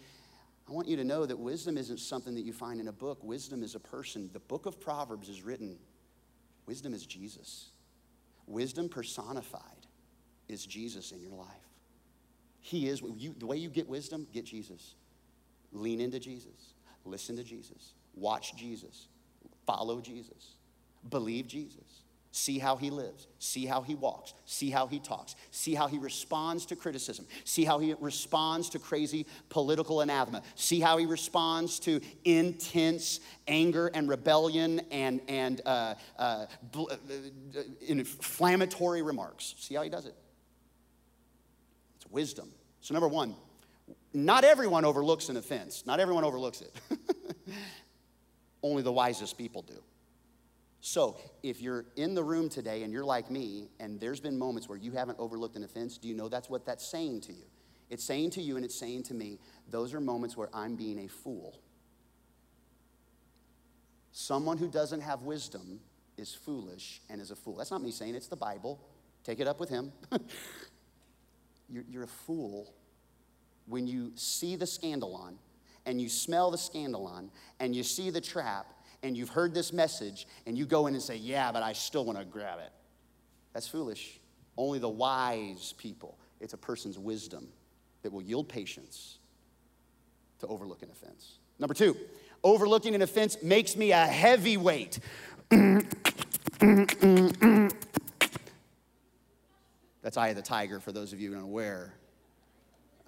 [0.69, 3.23] I want you to know that wisdom isn't something that you find in a book.
[3.23, 4.29] Wisdom is a person.
[4.33, 5.77] The book of Proverbs is written,
[6.67, 7.71] wisdom is Jesus.
[8.45, 9.87] Wisdom personified
[10.47, 11.47] is Jesus in your life.
[12.61, 14.95] He is, you, the way you get wisdom, get Jesus.
[15.71, 16.73] Lean into Jesus.
[17.05, 17.93] Listen to Jesus.
[18.15, 19.07] Watch Jesus.
[19.65, 20.57] Follow Jesus.
[21.09, 21.98] Believe Jesus.
[22.31, 23.27] See how he lives.
[23.39, 24.35] See how he walks.
[24.45, 25.35] See how he talks.
[25.49, 27.25] See how he responds to criticism.
[27.43, 30.43] See how he responds to crazy political anathema.
[30.53, 36.95] See how he responds to intense anger and rebellion and, and uh, uh, uh,
[37.81, 39.55] inflammatory remarks.
[39.57, 40.15] See how he does it.
[41.95, 42.51] It's wisdom.
[42.81, 43.35] So, number one,
[44.13, 46.75] not everyone overlooks an offense, not everyone overlooks it.
[48.61, 49.81] Only the wisest people do.
[50.81, 54.69] So, if you're in the room today and you're like me, and there's been moments
[54.69, 57.43] where you haven't overlooked an offense, do you know that's what that's saying to you?
[57.89, 59.39] It's saying to you and it's saying to me,
[59.69, 61.59] those are moments where I'm being a fool.
[64.11, 65.79] Someone who doesn't have wisdom
[66.17, 67.55] is foolish and is a fool.
[67.55, 68.79] That's not me saying, it's the Bible.
[69.23, 69.91] Take it up with him.
[71.69, 72.73] you're, you're a fool
[73.65, 75.35] when you see the scandalon
[75.85, 80.27] and you smell the scandalon and you see the trap and you've heard this message
[80.45, 82.71] and you go in and say, Yeah, but I still want to grab it.
[83.53, 84.19] That's foolish.
[84.57, 87.47] Only the wise people, it's a person's wisdom
[88.01, 89.19] that will yield patience
[90.39, 91.39] to overlook an offense.
[91.59, 91.95] Number two,
[92.43, 94.99] overlooking an offense makes me a heavyweight.
[100.01, 101.93] That's Eye of the Tiger for those of you unaware.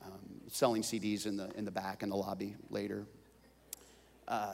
[0.05, 3.05] Um, selling CDs in the, in the back in the lobby later.
[4.27, 4.53] Uh,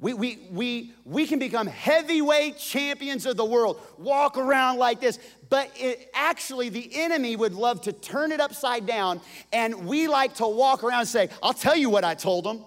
[0.00, 5.18] we, we, we, we can become heavyweight champions of the world, walk around like this,
[5.50, 9.20] but it, actually, the enemy would love to turn it upside down,
[9.52, 12.64] and we like to walk around and say, I'll tell you what I told them.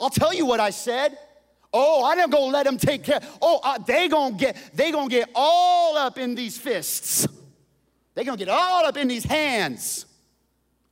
[0.00, 1.16] I'll tell you what I said.
[1.72, 3.20] Oh, I'm not gonna let them take care.
[3.42, 7.28] Oh, uh, they gonna get they gonna get all up in these fists.
[8.14, 10.06] They gonna get all up in these hands.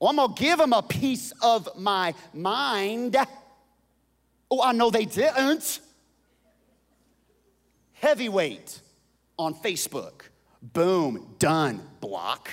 [0.00, 3.16] Oh, I'm gonna give them a piece of my mind.
[4.50, 5.80] Oh, I know they didn't.
[7.94, 8.80] Heavyweight
[9.38, 10.22] on Facebook.
[10.62, 12.50] Boom, done, block.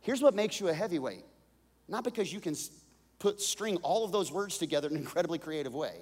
[0.00, 1.24] Here's what makes you a heavyweight
[1.90, 2.54] not because you can
[3.18, 5.92] put string all of those words together in an incredibly creative way.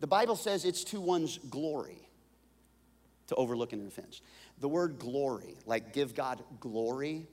[0.00, 2.08] The Bible says it's to one's glory
[3.28, 4.20] to overlook an offense.
[4.58, 7.28] The word glory, like give God glory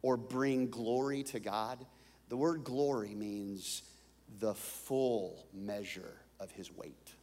[0.00, 1.84] or bring glory to God,
[2.28, 3.82] the word glory means
[4.40, 7.14] the full measure of his weight.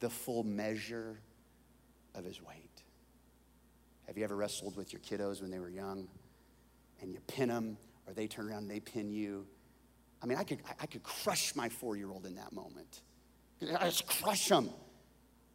[0.00, 1.20] The full measure
[2.14, 2.82] of his weight.
[4.06, 6.08] Have you ever wrestled with your kiddos when they were young
[7.00, 9.46] and you pin them or they turn around and they pin you?
[10.22, 13.02] I mean, I could, I could crush my four year old in that moment.
[13.78, 14.70] I just crush them.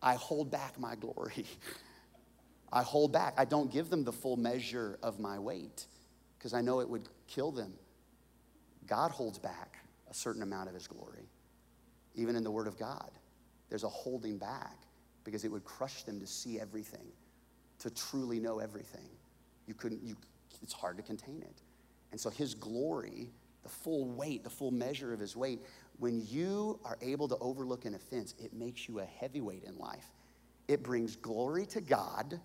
[0.01, 1.45] I hold back my glory.
[2.71, 3.33] I hold back.
[3.37, 5.85] I don't give them the full measure of my weight
[6.37, 7.73] because I know it would kill them.
[8.85, 9.76] God holds back
[10.09, 11.29] a certain amount of his glory.
[12.15, 13.11] Even in the Word of God,
[13.69, 14.77] there's a holding back
[15.23, 17.07] because it would crush them to see everything,
[17.79, 19.09] to truly know everything.
[19.67, 20.15] You couldn't, you,
[20.63, 21.61] it's hard to contain it.
[22.11, 23.29] And so his glory,
[23.63, 25.59] the full weight, the full measure of his weight,
[25.99, 30.07] when you are able to overlook an offense, it makes you a heavyweight in life.
[30.67, 32.39] It brings glory to God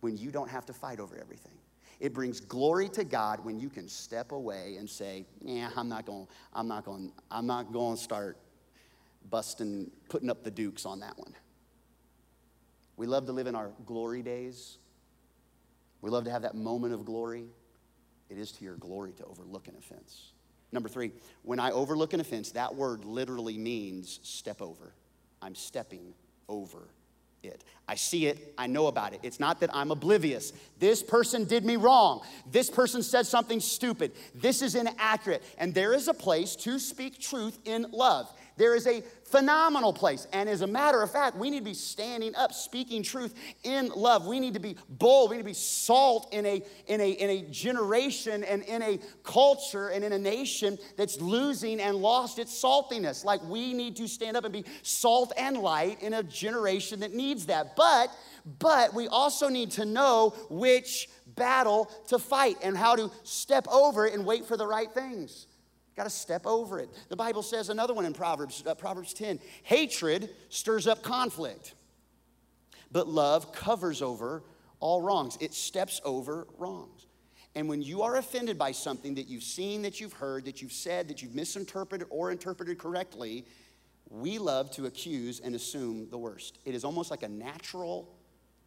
[0.00, 1.52] when you don't have to fight over everything.
[2.02, 6.04] It brings glory to God when you can step away and say, "Yeah, I'm not
[6.04, 6.26] going.
[6.52, 7.12] I'm not going.
[7.30, 8.38] I'm not going to start
[9.30, 11.32] busting, putting up the dukes on that one."
[12.96, 14.78] We love to live in our glory days.
[16.00, 17.46] We love to have that moment of glory.
[18.28, 20.32] It is to your glory to overlook an offense.
[20.72, 21.12] Number three,
[21.42, 24.92] when I overlook an offense, that word literally means step over.
[25.40, 26.14] I'm stepping
[26.48, 26.88] over
[27.44, 27.64] it.
[27.88, 29.20] I see it, I know about it.
[29.22, 30.52] It's not that I'm oblivious.
[30.78, 32.22] This person did me wrong.
[32.50, 34.12] This person said something stupid.
[34.34, 35.42] This is inaccurate.
[35.58, 38.32] And there is a place to speak truth in love.
[38.56, 40.26] There is a phenomenal place.
[40.32, 43.34] And as a matter of fact, we need to be standing up, speaking truth
[43.64, 44.26] in love.
[44.26, 45.30] We need to be bold.
[45.30, 48.98] We need to be salt in a, in a, in a generation and in a
[49.24, 53.24] culture and in a nation that's losing and lost its saltiness.
[53.24, 57.14] Like we need to stand up and be salt and light in a generation that
[57.14, 57.74] needs that.
[57.76, 58.10] But
[58.58, 64.06] but we also need to know which battle to fight and how to step over
[64.06, 65.46] and wait for the right things.
[65.96, 66.88] Got to step over it.
[67.08, 71.74] The Bible says another one in Proverbs, uh, Proverbs 10 hatred stirs up conflict,
[72.90, 74.42] but love covers over
[74.80, 75.36] all wrongs.
[75.40, 77.06] It steps over wrongs.
[77.54, 80.72] And when you are offended by something that you've seen, that you've heard, that you've
[80.72, 83.44] said, that you've misinterpreted or interpreted correctly,
[84.08, 86.58] we love to accuse and assume the worst.
[86.64, 88.08] It is almost like a natural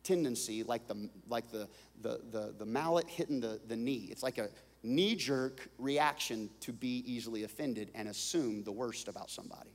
[0.04, 1.68] tendency, like the, like the,
[2.02, 4.08] the, the, the mallet hitting the, the knee.
[4.12, 4.50] It's like a
[4.86, 9.72] knee jerk reaction to be easily offended and assume the worst about somebody.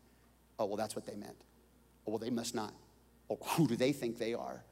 [0.59, 1.37] Oh, well, that's what they meant.
[2.07, 2.73] Oh, well, they must not.
[3.29, 4.63] Oh, who do they think they are?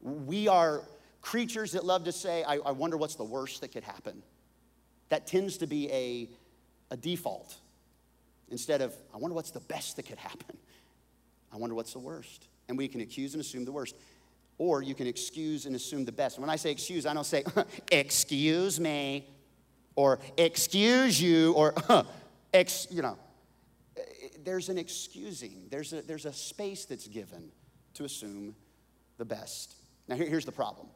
[0.00, 0.82] We are
[1.22, 4.22] creatures that love to say, I, I wonder what's the worst that could happen.
[5.08, 6.28] That tends to be a,
[6.90, 7.56] a default
[8.50, 10.56] instead of, I wonder what's the best that could happen.
[11.52, 12.48] I wonder what's the worst.
[12.68, 13.94] And we can accuse and assume the worst.
[14.58, 16.38] Or you can excuse and assume the best.
[16.38, 17.44] when I say excuse, I don't say,
[17.92, 19.26] excuse me,
[19.96, 21.74] or excuse you, or,
[22.54, 23.18] ex, you know.
[24.44, 27.50] There's an excusing, there's a, there's a space that's given
[27.94, 28.54] to assume
[29.16, 29.74] the best.
[30.08, 30.88] Now, here, here's the problem.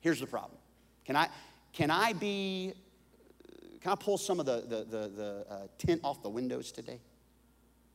[0.00, 0.58] Here's the problem,
[1.04, 1.28] Can I,
[1.72, 2.72] can I be,
[3.80, 7.00] can I pull some of the, the, the, the uh, tint off the windows today?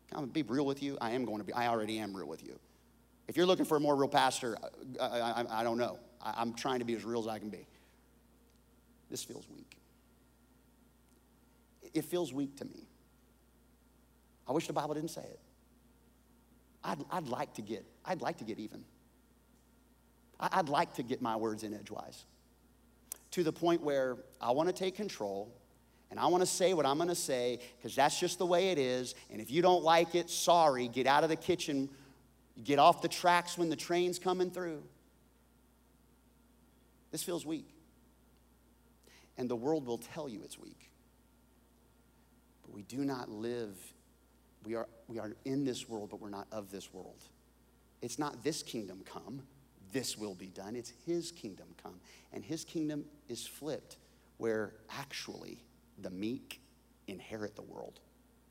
[0.09, 0.97] Can I be real with you?
[0.99, 2.59] I am going to be, I already am real with you.
[3.27, 4.57] If you're looking for a more real pastor,
[4.99, 5.99] uh, I, I, I, I don't know.
[6.21, 7.65] I, I'm trying to be as real as I can be.
[9.09, 9.77] This feels weak.
[11.93, 12.87] It feels weak to me.
[14.47, 15.39] I wish the Bible didn't say it.
[16.83, 18.83] I'd, I'd like to get, I'd like to get even.
[20.39, 22.25] I'd like to get my words in edgewise
[23.31, 25.51] to the point where I want to take control
[26.11, 28.69] and I want to say what I'm going to say because that's just the way
[28.69, 29.15] it is.
[29.31, 31.89] And if you don't like it, sorry, get out of the kitchen,
[32.61, 34.83] get off the tracks when the train's coming through.
[37.11, 37.69] This feels weak.
[39.37, 40.89] And the world will tell you it's weak.
[42.63, 43.77] But we do not live,
[44.63, 47.23] we are, we are in this world, but we're not of this world.
[48.01, 49.43] It's not this kingdom come,
[49.91, 50.75] this will be done.
[50.75, 51.99] It's his kingdom come.
[52.33, 53.97] And his kingdom is flipped,
[54.37, 55.63] where actually
[55.99, 56.61] the meek
[57.07, 57.99] inherit the world,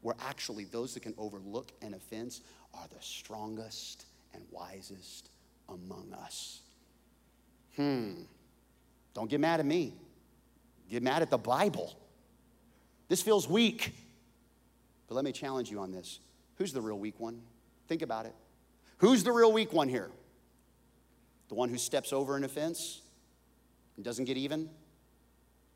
[0.02, 2.42] where actually those that can overlook an offense
[2.74, 5.30] are the strongest and wisest
[5.68, 6.60] among us.
[7.76, 8.14] Hmm.
[9.14, 9.94] Don't get mad at me.
[10.90, 11.96] Get mad at the Bible.
[13.08, 13.94] This feels weak.
[15.08, 16.20] But let me challenge you on this.
[16.56, 17.40] Who's the real weak one?
[17.88, 18.34] Think about it.
[18.98, 20.10] Who's the real weak one here?
[21.48, 23.02] The one who steps over an offense
[23.96, 24.70] and doesn't get even?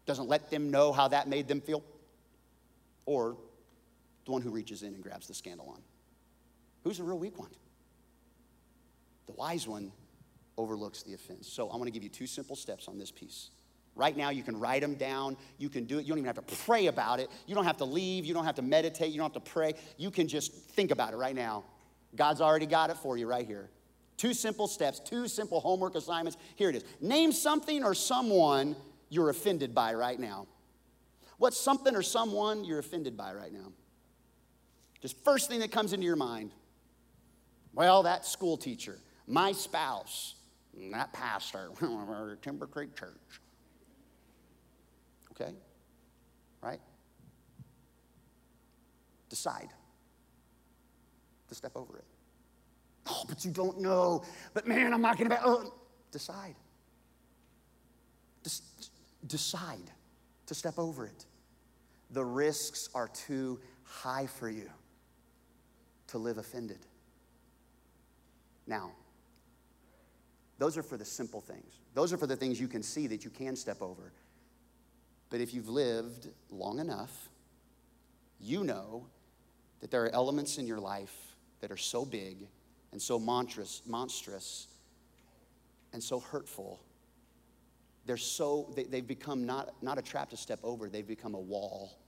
[0.06, 1.82] Doesn't let them know how that made them feel?
[3.04, 3.36] Or
[4.26, 5.80] the one who reaches in and grabs the scandalon?
[6.84, 7.50] Who's the real weak one?
[9.26, 9.92] The wise one
[10.58, 11.48] overlooks the offense.
[11.50, 13.50] So I'm going to give you two simple steps on this piece.
[13.94, 15.36] Right now, you can write them down.
[15.58, 16.02] You can do it.
[16.02, 17.30] You don't even have to pray about it.
[17.46, 18.26] You don't have to leave.
[18.26, 19.10] You don't have to meditate.
[19.10, 19.74] You don't have to pray.
[19.96, 21.64] You can just think about it right now.
[22.14, 23.70] God's already got it for you right here.
[24.16, 26.38] Two simple steps, two simple homework assignments.
[26.56, 26.84] Here it is.
[27.00, 28.76] Name something or someone
[29.08, 30.46] you're offended by right now.
[31.38, 33.72] What's something or someone you're offended by right now?
[35.00, 36.52] Just first thing that comes into your mind.
[37.74, 40.34] Well, that school teacher, my spouse,
[40.92, 41.70] that pastor,
[42.42, 43.40] Timber Creek Church.
[45.32, 45.52] Okay?
[46.62, 46.80] Right?
[49.28, 49.68] Decide
[51.48, 52.04] to step over it.
[53.08, 54.24] Oh, but you don't know.
[54.54, 55.40] But man, I'm not going to.
[55.44, 55.72] Oh.
[56.12, 56.54] Decide.
[58.42, 58.90] Just
[59.26, 59.90] decide
[60.46, 61.26] to step over it.
[62.12, 64.70] The risks are too high for you
[66.08, 66.78] to live offended.
[68.66, 68.92] Now,
[70.58, 71.80] those are for the simple things.
[71.94, 74.12] Those are for the things you can see that you can step over.
[75.30, 77.28] But if you've lived long enough,
[78.40, 79.06] you know
[79.80, 81.14] that there are elements in your life
[81.60, 82.46] that are so big
[82.92, 84.68] and so monstrous, monstrous
[85.92, 86.80] and so hurtful.
[88.06, 91.40] They're so, they, have become not, not a trap to step over, they've become a
[91.40, 91.98] wall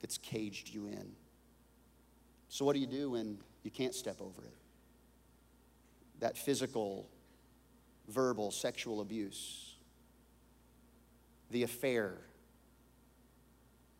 [0.00, 1.12] that's caged you in.
[2.50, 4.54] So, what do you do when you can't step over it?
[6.18, 7.08] That physical,
[8.08, 9.76] verbal, sexual abuse,
[11.52, 12.18] the affair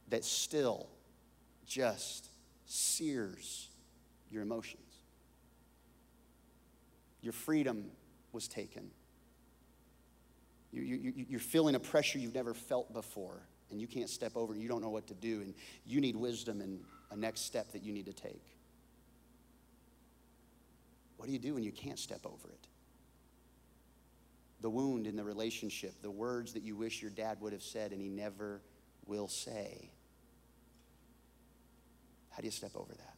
[0.08, 0.88] that still
[1.64, 2.26] just
[2.66, 3.68] sears
[4.32, 4.82] your emotions.
[7.22, 7.84] Your freedom
[8.32, 8.90] was taken.
[10.72, 14.52] You, you, you're feeling a pressure you've never felt before, and you can't step over,
[14.52, 15.54] and you don't know what to do, and
[15.86, 16.80] you need wisdom and
[17.10, 18.44] a next step that you need to take.
[21.16, 22.66] What do you do when you can't step over it?
[24.62, 27.92] The wound in the relationship, the words that you wish your dad would have said
[27.92, 28.62] and he never
[29.06, 29.90] will say.
[32.30, 33.16] How do you step over that?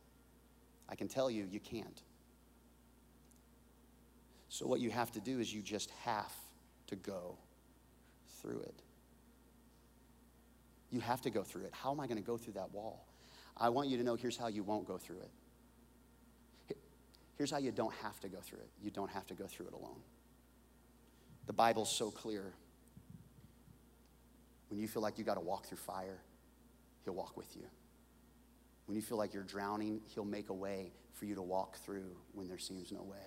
[0.89, 2.03] I can tell you, you can't.
[4.49, 6.33] So, what you have to do is you just have
[6.89, 7.39] to go
[8.41, 8.83] through it.
[10.91, 11.73] You have to go through it.
[11.73, 13.07] How am I going to go through that wall?
[13.57, 16.77] I want you to know here's how you won't go through it.
[17.37, 18.71] Here's how you don't have to go through it.
[18.83, 20.01] You don't have to go through it alone.
[21.47, 22.53] The Bible's so clear.
[24.69, 26.21] When you feel like you got to walk through fire,
[27.05, 27.65] He'll walk with you.
[28.87, 32.17] When you feel like you're drowning, He'll make a way for you to walk through
[32.33, 33.19] when there seems no way.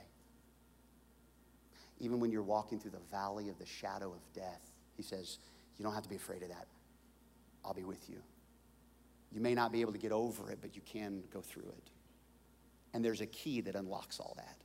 [1.99, 5.39] Even when you're walking through the valley of the shadow of death, he says,
[5.77, 6.67] You don't have to be afraid of that.
[7.63, 8.17] I'll be with you.
[9.35, 11.91] You may not be able to get over it, but you can go through it.
[12.93, 14.55] And there's a key that unlocks all that.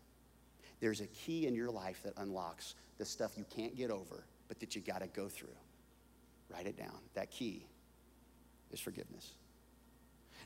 [0.78, 4.60] There's a key in your life that unlocks the stuff you can't get over, but
[4.60, 5.48] that you got to go through.
[6.48, 6.96] Write it down.
[7.14, 7.66] That key
[8.70, 9.32] is forgiveness.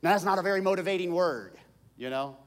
[0.03, 1.59] Now, that's not a very motivating word,
[1.99, 2.39] you know?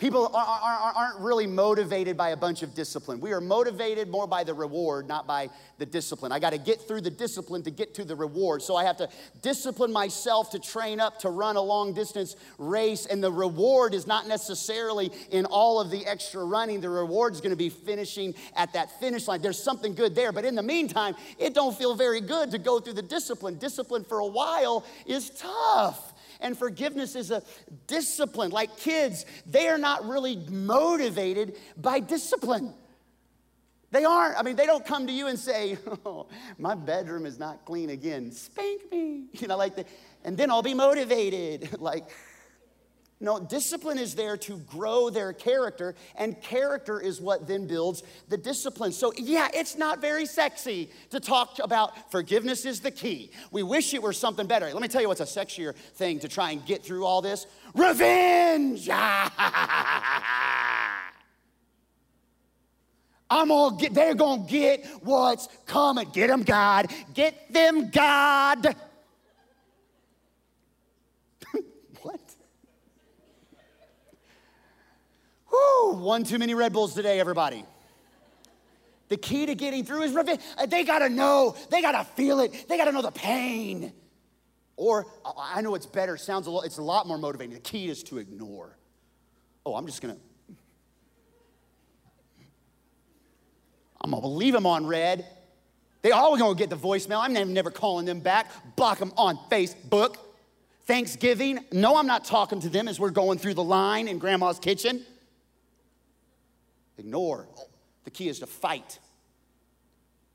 [0.00, 3.20] People aren't really motivated by a bunch of discipline.
[3.20, 6.32] We are motivated more by the reward, not by the discipline.
[6.32, 8.62] I got to get through the discipline to get to the reward.
[8.62, 9.10] So I have to
[9.42, 13.04] discipline myself to train up to run a long distance race.
[13.04, 16.80] And the reward is not necessarily in all of the extra running.
[16.80, 19.42] The reward is going to be finishing at that finish line.
[19.42, 20.32] There's something good there.
[20.32, 23.58] But in the meantime, it don't feel very good to go through the discipline.
[23.58, 27.42] Discipline for a while is tough and forgiveness is a
[27.86, 28.50] discipline.
[28.50, 32.74] Like kids, they are not really motivated by discipline.
[33.92, 34.38] They aren't.
[34.38, 35.76] I mean, they don't come to you and say,
[36.06, 36.28] oh,
[36.58, 38.30] my bedroom is not clean again.
[38.32, 39.24] Spank me.
[39.40, 39.84] You know, like, the,
[40.24, 41.80] and then I'll be motivated.
[41.80, 42.10] like,
[43.22, 48.38] no, discipline is there to grow their character, and character is what then builds the
[48.38, 48.92] discipline.
[48.92, 53.30] So, yeah, it's not very sexy to talk about forgiveness is the key.
[53.50, 54.72] We wish it were something better.
[54.72, 57.46] Let me tell you what's a sexier thing to try and get through all this
[57.74, 58.88] revenge.
[63.30, 66.08] I'm gonna get, they're gonna get what's coming.
[66.10, 66.86] Get them, God.
[67.12, 68.74] Get them, God.
[75.50, 77.64] Whew, one too many Red Bulls today, everybody.
[79.08, 80.40] The key to getting through is revenge.
[80.56, 83.92] Uh, they gotta know, they gotta feel it, they gotta know the pain.
[84.76, 87.54] Or I know it's better, sounds a lot, it's a lot more motivating.
[87.54, 88.78] The key is to ignore.
[89.66, 90.16] Oh, I'm just gonna,
[94.00, 95.26] I'm gonna leave them on red.
[96.02, 97.20] They all gonna get the voicemail.
[97.20, 98.76] I'm never, never calling them back.
[98.76, 100.16] Block them on Facebook.
[100.86, 104.58] Thanksgiving, no, I'm not talking to them as we're going through the line in grandma's
[104.58, 105.04] kitchen
[107.00, 107.48] ignore.
[108.04, 108.98] The key is to fight.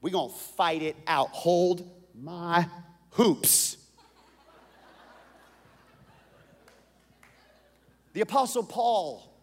[0.01, 1.29] We're going to fight it out.
[1.29, 2.67] Hold my
[3.11, 3.77] hoops.
[8.13, 9.33] the Apostle Paul,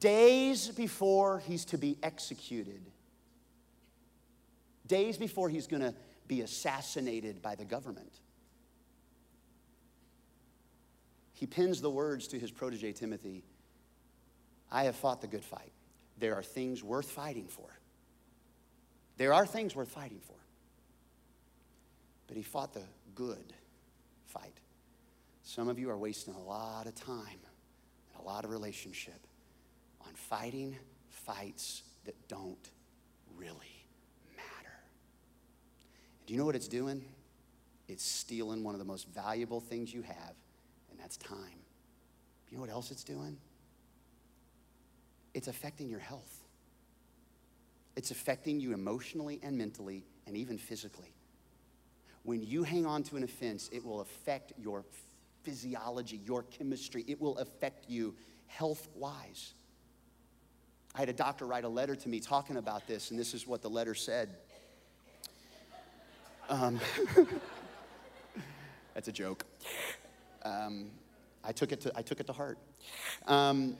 [0.00, 2.82] days before he's to be executed,
[4.86, 5.94] days before he's going to
[6.26, 8.20] be assassinated by the government,
[11.32, 13.44] he pins the words to his protege Timothy
[14.70, 15.72] I have fought the good fight
[16.22, 17.68] there are things worth fighting for.
[19.16, 20.36] There are things worth fighting for.
[22.28, 22.84] But he fought the
[23.16, 23.52] good
[24.26, 24.54] fight.
[25.42, 29.26] Some of you are wasting a lot of time and a lot of relationship
[30.06, 30.76] on fighting
[31.10, 32.70] fights that don't
[33.34, 33.84] really
[34.36, 34.74] matter.
[36.20, 37.04] And do you know what it's doing?
[37.88, 40.34] It's stealing one of the most valuable things you have,
[40.88, 41.58] and that's time.
[42.48, 43.38] You know what else it's doing?
[45.34, 46.42] It's affecting your health.
[47.96, 51.14] It's affecting you emotionally and mentally and even physically.
[52.22, 54.84] When you hang on to an offense, it will affect your
[55.42, 57.04] physiology, your chemistry.
[57.08, 58.14] It will affect you
[58.46, 59.54] health wise.
[60.94, 63.46] I had a doctor write a letter to me talking about this, and this is
[63.46, 64.28] what the letter said.
[66.48, 66.78] Um,
[68.94, 69.44] that's a joke.
[70.44, 70.90] Um,
[71.42, 72.58] I, took it to, I took it to heart.
[73.26, 73.76] Um,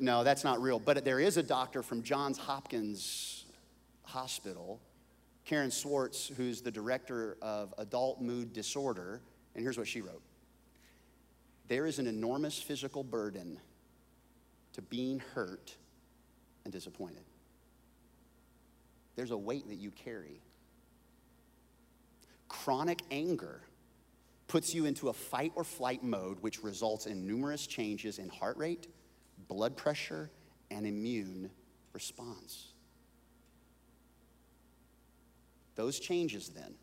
[0.00, 0.78] no, that's not real.
[0.78, 3.44] But there is a doctor from Johns Hopkins
[4.02, 4.80] Hospital,
[5.44, 9.20] Karen Swartz, who's the director of adult mood disorder.
[9.54, 10.22] And here's what she wrote
[11.68, 13.60] There is an enormous physical burden
[14.72, 15.76] to being hurt
[16.64, 17.24] and disappointed.
[19.16, 20.40] There's a weight that you carry.
[22.48, 23.60] Chronic anger
[24.48, 28.56] puts you into a fight or flight mode, which results in numerous changes in heart
[28.56, 28.88] rate
[29.50, 30.30] blood pressure,
[30.70, 31.50] and immune
[31.92, 32.68] response.
[35.74, 36.74] Those changes then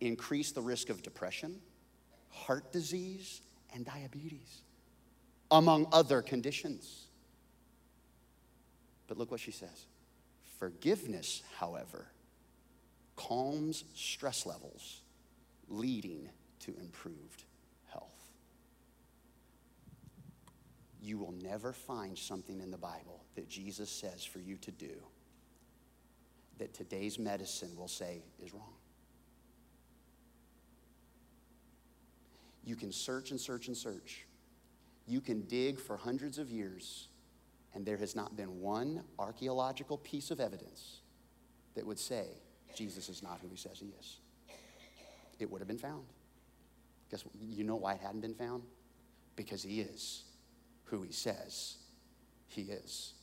[0.00, 1.60] increase the risk of depression,
[2.30, 3.42] heart disease,
[3.74, 4.62] and diabetes,
[5.50, 7.06] among other conditions.
[9.08, 9.86] But look what she says
[10.60, 12.06] forgiveness, however,
[13.16, 15.00] calms stress levels,
[15.68, 16.28] leading
[16.60, 17.42] to improved
[21.04, 24.94] you will never find something in the Bible that Jesus says for you to do
[26.58, 28.72] that today's medicine will say is wrong.
[32.64, 34.26] You can search and search and search.
[35.06, 37.08] You can dig for hundreds of years,
[37.74, 41.02] and there has not been one archaeological piece of evidence
[41.74, 42.28] that would say
[42.74, 44.20] Jesus is not who he says he is.
[45.38, 46.04] It would have been found.
[47.10, 47.34] Guess what?
[47.38, 48.62] You know why it hadn't been found?
[49.36, 50.24] Because he is
[50.94, 51.76] who he says
[52.46, 53.14] he is.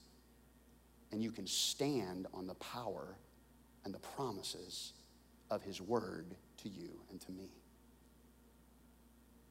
[1.11, 3.15] And you can stand on the power
[3.85, 4.93] and the promises
[5.49, 7.49] of his word to you and to me.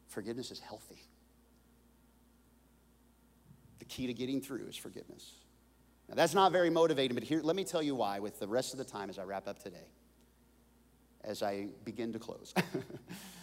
[0.08, 1.02] Forgiveness is healthy.
[3.78, 5.32] The key to getting through is forgiveness.
[6.08, 8.72] Now, that's not very motivating, but here, let me tell you why with the rest
[8.72, 9.88] of the time as I wrap up today,
[11.24, 12.52] as I begin to close.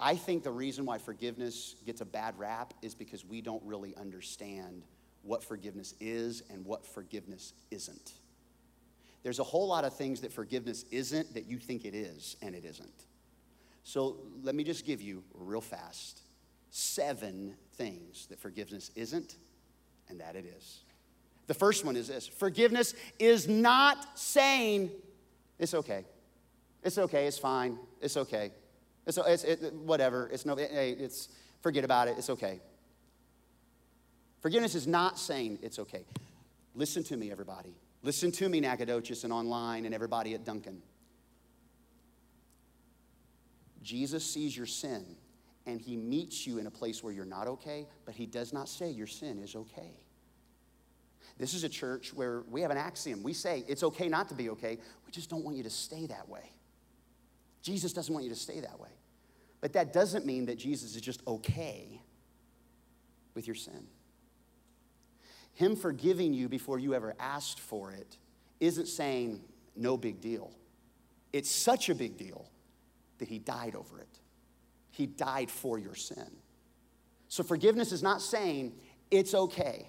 [0.00, 3.94] I think the reason why forgiveness gets a bad rap is because we don't really
[3.96, 4.82] understand
[5.22, 8.12] what forgiveness is and what forgiveness isn't.
[9.22, 12.54] There's a whole lot of things that forgiveness isn't that you think it is, and
[12.54, 13.04] it isn't.
[13.82, 16.22] So let me just give you real fast
[16.70, 19.36] seven things that forgiveness isn't
[20.08, 20.80] and that it is.
[21.46, 24.90] The first one is this forgiveness is not saying,
[25.58, 26.04] it's okay.
[26.82, 28.52] It's okay, it's fine, it's okay.
[29.06, 31.28] It's, it's it, whatever, it's no, hey, it's,
[31.62, 32.60] forget about it, it's okay.
[34.40, 36.04] Forgiveness is not saying it's okay.
[36.74, 37.74] Listen to me, everybody.
[38.02, 40.80] Listen to me, Nacogdoches, and online, and everybody at Duncan.
[43.82, 45.04] Jesus sees your sin
[45.66, 48.68] and he meets you in a place where you're not okay, but he does not
[48.68, 49.92] say your sin is okay.
[51.38, 53.22] This is a church where we have an axiom.
[53.22, 56.06] We say it's okay not to be okay, we just don't want you to stay
[56.06, 56.52] that way.
[57.62, 58.88] Jesus doesn't want you to stay that way.
[59.60, 62.00] But that doesn't mean that Jesus is just okay
[63.34, 63.86] with your sin.
[65.54, 68.16] Him forgiving you before you ever asked for it
[68.60, 69.42] isn't saying
[69.76, 70.52] no big deal.
[71.32, 72.50] It's such a big deal
[73.18, 74.20] that he died over it.
[74.90, 76.30] He died for your sin.
[77.28, 78.72] So forgiveness is not saying
[79.10, 79.88] it's okay.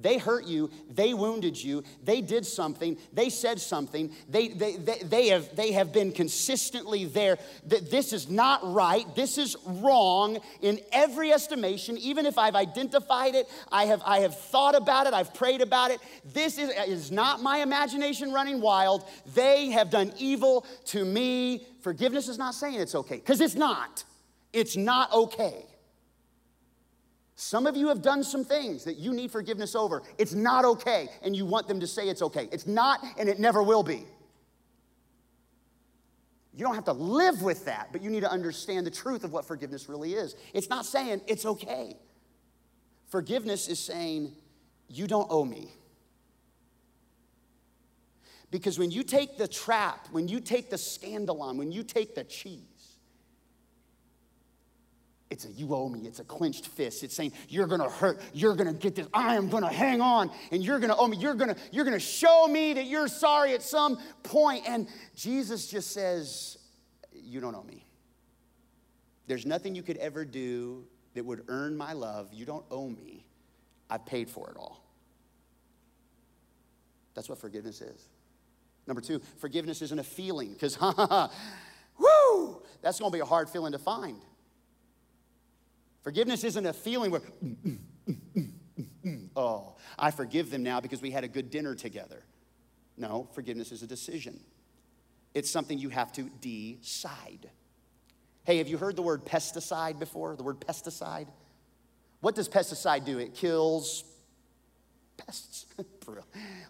[0.00, 4.98] They hurt you, they wounded you, they did something, they said something, they, they, they,
[4.98, 7.38] they, have, they have been consistently there.
[7.64, 13.46] This is not right, this is wrong in every estimation, even if I've identified it,
[13.70, 16.00] I have, I have thought about it, I've prayed about it.
[16.24, 19.08] This is, is not my imagination running wild.
[19.34, 21.66] They have done evil to me.
[21.82, 24.04] Forgiveness is not saying it's okay, because it's not.
[24.52, 25.66] It's not okay.
[27.42, 30.04] Some of you have done some things that you need forgiveness over.
[30.16, 32.48] It's not okay, and you want them to say it's okay.
[32.52, 34.06] It's not, and it never will be.
[36.54, 39.32] You don't have to live with that, but you need to understand the truth of
[39.32, 40.36] what forgiveness really is.
[40.54, 41.96] It's not saying it's okay.
[43.08, 44.36] Forgiveness is saying,
[44.86, 45.72] you don't owe me.
[48.52, 52.22] Because when you take the trap, when you take the scandalon, when you take the
[52.22, 52.71] cheat,
[55.32, 56.00] it's a you owe me.
[56.00, 57.02] It's a clenched fist.
[57.02, 58.20] It's saying you're gonna hurt.
[58.34, 59.08] You're gonna get this.
[59.14, 61.16] I am gonna hang on, and you're gonna owe me.
[61.16, 64.68] You're gonna you're gonna show me that you're sorry at some point.
[64.68, 66.58] And Jesus just says,
[67.14, 67.86] you don't owe me.
[69.26, 72.28] There's nothing you could ever do that would earn my love.
[72.34, 73.24] You don't owe me.
[73.88, 74.84] I've paid for it all.
[77.14, 78.08] That's what forgiveness is.
[78.86, 81.30] Number two, forgiveness isn't a feeling because, ha ha ha,
[81.98, 84.20] woo, that's to be a hard feeling to find.
[86.02, 87.22] Forgiveness isn't a feeling where,
[89.36, 92.24] oh, I forgive them now because we had a good dinner together.
[92.96, 94.40] No, forgiveness is a decision.
[95.32, 97.50] It's something you have to decide.
[98.44, 100.34] Hey, have you heard the word pesticide before?
[100.34, 101.28] The word pesticide?
[102.20, 103.18] What does pesticide do?
[103.18, 104.04] It kills
[105.16, 105.66] pests.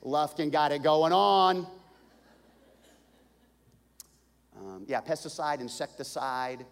[0.05, 1.67] Lufkin got it going on.
[4.59, 6.67] Um, yeah, pesticide, insecticide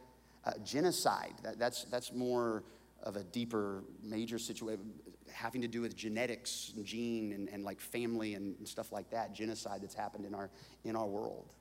[0.45, 1.35] uh, genocide.
[1.43, 2.65] That, that's, that's more
[3.03, 4.93] of a deeper, major situation
[5.33, 9.33] having to do with genetics and gene and, and like family and, stuff like that.
[9.33, 10.51] Genocide that's happened in our,
[10.85, 11.53] in our world.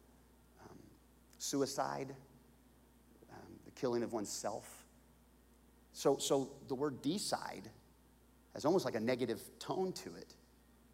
[0.62, 0.78] Um,
[1.38, 2.16] suicide,
[3.32, 4.86] um, the killing of oneself.
[5.94, 7.70] So, so the word decide
[8.54, 10.36] has almost like a negative tone to it.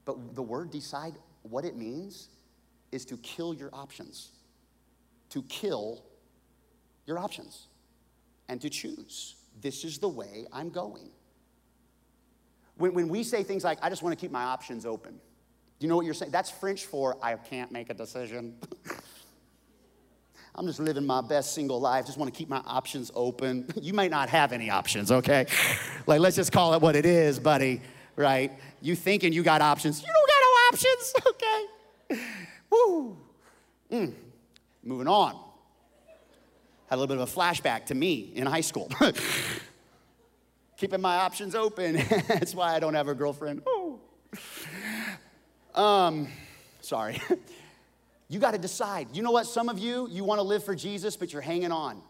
[0.03, 1.13] But the word decide,
[1.43, 2.29] what it means
[2.91, 4.31] is to kill your options,
[5.29, 6.03] to kill
[7.05, 7.67] your options
[8.49, 9.35] and to choose.
[9.61, 11.09] This is the way I'm going.
[12.77, 15.85] When, when we say things like, I just want to keep my options open, do
[15.85, 16.31] you know what you're saying?
[16.31, 18.55] That's French for, I can't make a decision.
[20.55, 23.67] I'm just living my best single life, just want to keep my options open.
[23.81, 25.47] You might not have any options, okay?
[26.07, 27.81] like, let's just call it what it is, buddy,
[28.15, 28.51] right?
[28.81, 32.21] You thinking you got options, you don't got no options, okay?
[32.69, 33.17] Woo.
[33.91, 34.13] Mm.
[34.83, 35.44] Moving on.
[36.95, 38.89] A little bit of a flashback to me in high school.
[40.77, 41.95] Keeping my options open.
[42.29, 43.63] That's why I don't have a girlfriend.
[43.67, 43.99] Oh.
[45.75, 46.29] Um,
[46.79, 47.21] sorry.
[48.29, 49.09] you got to decide.
[49.11, 49.45] You know what?
[49.45, 52.01] Some of you, you want to live for Jesus, but you're hanging on.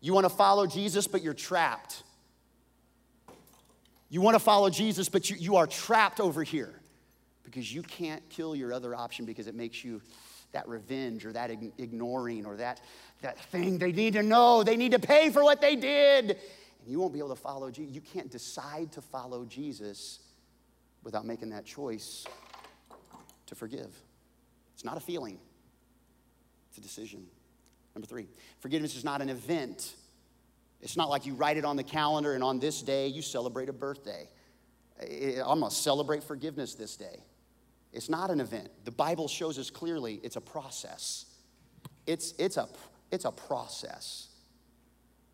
[0.00, 2.04] You want to follow Jesus, but you're trapped.
[4.08, 6.80] You want to follow Jesus, but you, you are trapped over here
[7.42, 10.00] because you can't kill your other option because it makes you
[10.52, 12.80] that revenge or that ignoring or that,
[13.22, 14.62] that thing they need to know.
[14.62, 16.30] They need to pay for what they did.
[16.30, 17.94] And You won't be able to follow Jesus.
[17.94, 20.20] You can't decide to follow Jesus
[21.02, 22.24] without making that choice
[23.46, 23.94] to forgive.
[24.74, 25.38] It's not a feeling,
[26.70, 27.26] it's a decision.
[27.94, 28.28] Number three,
[28.60, 29.94] forgiveness is not an event.
[30.80, 33.68] It's not like you write it on the calendar and on this day you celebrate
[33.68, 34.28] a birthday.
[35.00, 37.24] I'm gonna celebrate forgiveness this day.
[37.98, 38.68] It's not an event.
[38.84, 41.26] The Bible shows us clearly it's a process.
[42.06, 42.68] It's, it's, a,
[43.10, 44.28] it's a process.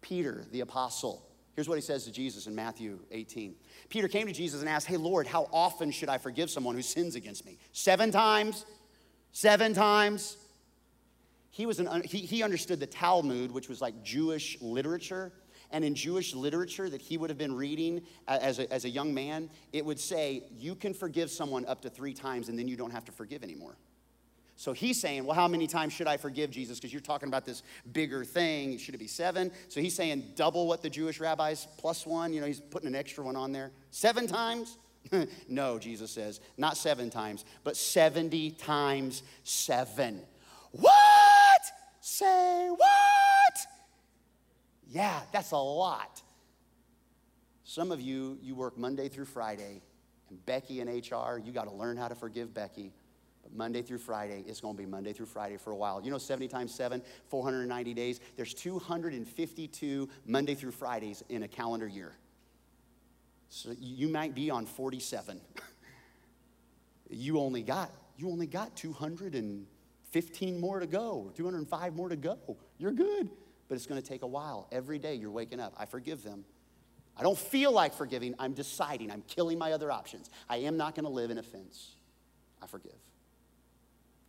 [0.01, 3.55] Peter, the apostle, here's what he says to Jesus in Matthew 18.
[3.91, 6.81] Peter came to Jesus and asked, Hey, Lord, how often should I forgive someone who
[6.81, 7.59] sins against me?
[7.73, 8.65] Seven times?
[9.33, 10.39] Seven times?
[11.51, 15.33] He, was an, he, he understood the Talmud, which was like Jewish literature.
[15.75, 19.13] And in Jewish literature that he would have been reading as a, as a young
[19.13, 22.77] man, it would say, You can forgive someone up to three times and then you
[22.77, 23.75] don't have to forgive anymore.
[24.55, 26.79] So he's saying, Well, how many times should I forgive Jesus?
[26.79, 28.79] Because you're talking about this bigger thing.
[28.79, 29.51] Should it be seven?
[29.67, 32.33] So he's saying double what the Jewish rabbis plus one.
[32.33, 33.73] You know, he's putting an extra one on there.
[33.91, 34.79] Seven times?
[35.49, 40.23] no, Jesus says, not seven times, but 70 times seven.
[40.71, 40.93] What?
[42.01, 43.34] Say what?
[44.89, 46.23] Yeah, that's a lot.
[47.65, 49.83] Some of you, you work Monday through Friday,
[50.29, 52.93] and Becky in HR, you got to learn how to forgive Becky.
[53.43, 56.01] But Monday through Friday, it's going to be Monday through Friday for a while.
[56.03, 58.21] You know, 70 times 7, 490 days.
[58.37, 62.13] There's 252 Monday through Fridays in a calendar year.
[63.49, 65.41] So you might be on 47.
[67.11, 72.39] you only got you only got 215 more to go, 205 more to go.
[72.79, 73.29] You're good.
[73.69, 74.69] But it's going to take a while.
[74.71, 75.75] Every day you're waking up.
[75.79, 76.45] I forgive them.
[77.17, 78.35] I don't feel like forgiving.
[78.39, 79.11] I'm deciding.
[79.11, 80.31] I'm killing my other options.
[80.49, 81.95] I am not going to live in offense.
[82.63, 82.99] I forgive.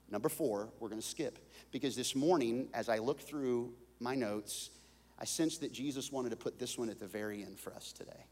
[0.10, 1.40] Number four, we're going to skip.
[1.72, 4.70] Because this morning, as I look through my notes,
[5.18, 7.92] I sensed that Jesus wanted to put this one at the very end for us
[7.92, 8.26] today.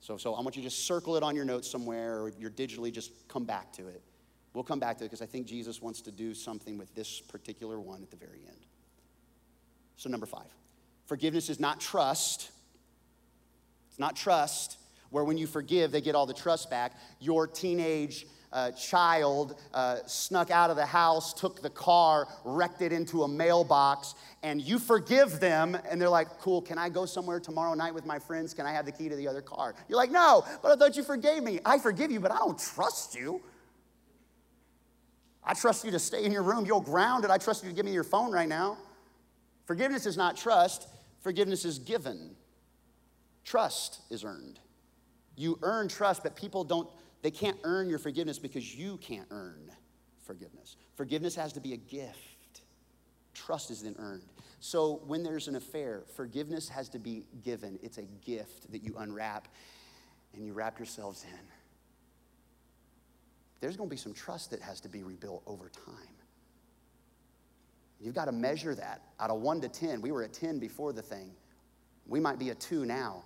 [0.00, 2.50] So, so I want you to just circle it on your notes somewhere, or you're
[2.50, 4.02] digitally, just come back to it.
[4.54, 7.20] We'll come back to it because I think Jesus wants to do something with this
[7.20, 8.66] particular one at the very end.
[10.00, 10.46] So, number five
[11.04, 12.50] forgiveness is not trust.
[13.90, 14.78] It's not trust,
[15.10, 16.92] where when you forgive, they get all the trust back.
[17.20, 22.92] Your teenage uh, child uh, snuck out of the house, took the car, wrecked it
[22.92, 27.38] into a mailbox, and you forgive them, and they're like, Cool, can I go somewhere
[27.38, 28.54] tomorrow night with my friends?
[28.54, 29.74] Can I have the key to the other car?
[29.86, 31.60] You're like, No, but I thought you forgave me.
[31.62, 33.42] I forgive you, but I don't trust you.
[35.44, 36.64] I trust you to stay in your room.
[36.64, 37.30] You're grounded.
[37.30, 38.78] I trust you to give me your phone right now.
[39.70, 40.88] Forgiveness is not trust,
[41.20, 42.34] forgiveness is given.
[43.44, 44.58] Trust is earned.
[45.36, 46.88] You earn trust, but people don't,
[47.22, 49.70] they can't earn your forgiveness because you can't earn
[50.24, 50.74] forgiveness.
[50.96, 52.62] Forgiveness has to be a gift,
[53.32, 54.24] trust is then earned.
[54.58, 57.78] So when there's an affair, forgiveness has to be given.
[57.80, 59.46] It's a gift that you unwrap
[60.34, 61.38] and you wrap yourselves in
[63.60, 66.19] there's going to be some trust that has to be rebuilt over time.
[68.00, 70.00] You've got to measure that out of one to 10.
[70.00, 71.32] We were at 10 before the thing.
[72.06, 73.24] We might be a two now.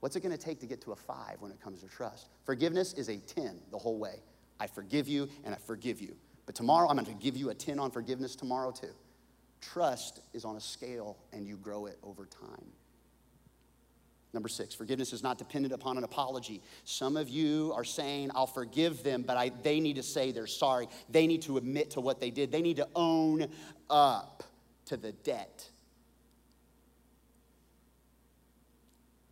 [0.00, 2.28] What's it going to take to get to a five when it comes to trust?
[2.44, 4.16] Forgiveness is a 10 the whole way.
[4.58, 6.16] I forgive you and I forgive you.
[6.46, 8.92] But tomorrow, I'm going to give you a 10 on forgiveness tomorrow, too.
[9.60, 12.66] Trust is on a scale and you grow it over time.
[14.34, 16.60] Number six, forgiveness is not dependent upon an apology.
[16.82, 20.48] Some of you are saying, I'll forgive them, but I, they need to say they're
[20.48, 20.88] sorry.
[21.08, 23.46] They need to admit to what they did, they need to own
[23.88, 24.42] up
[24.86, 25.70] to the debt.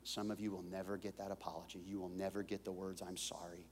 [0.04, 1.80] Some of you will never get that apology.
[1.84, 3.66] You will never get the words, I'm sorry.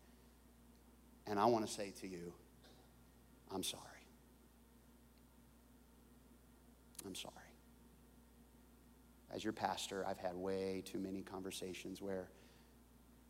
[1.28, 2.32] And I want to say to you,
[3.54, 3.84] I'm sorry.
[7.06, 7.49] I'm sorry
[9.32, 12.28] as your pastor, I've had way too many conversations where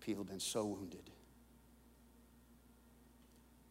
[0.01, 1.11] people have been so wounded.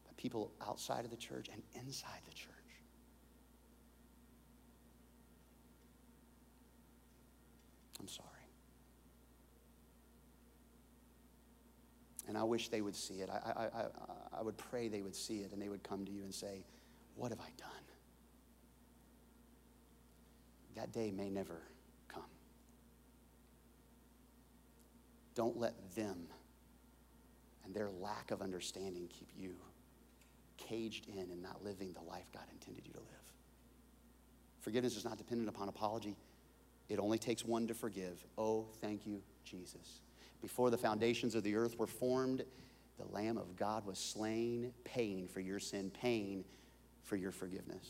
[0.06, 2.54] But people outside of the church and inside the church.
[8.00, 8.28] I'm sorry.
[12.28, 13.30] And I wish they would see it.
[13.30, 13.86] I, I, I,
[14.38, 16.64] I would pray they would see it and they would come to you and say,
[17.16, 17.70] What have I done?
[20.76, 21.60] That day may never
[25.40, 26.18] Don't let them
[27.64, 29.56] and their lack of understanding keep you
[30.58, 33.34] caged in and not living the life God intended you to live.
[34.60, 36.18] Forgiveness is not dependent upon apology.
[36.90, 38.22] It only takes one to forgive.
[38.38, 40.02] Oh, thank you, Jesus.
[40.42, 42.44] Before the foundations of the earth were formed,
[42.98, 46.44] the Lamb of God was slain, paying for your sin, paying
[47.06, 47.88] for your forgiveness.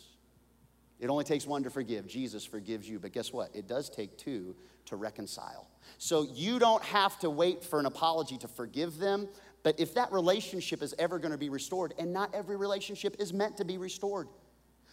[1.00, 2.06] It only takes one to forgive.
[2.06, 3.00] Jesus forgives you.
[3.00, 3.56] But guess what?
[3.56, 5.68] It does take two to reconcile.
[5.98, 9.28] So you don't have to wait for an apology to forgive them.
[9.64, 13.34] But if that relationship is ever going to be restored, and not every relationship is
[13.34, 14.28] meant to be restored,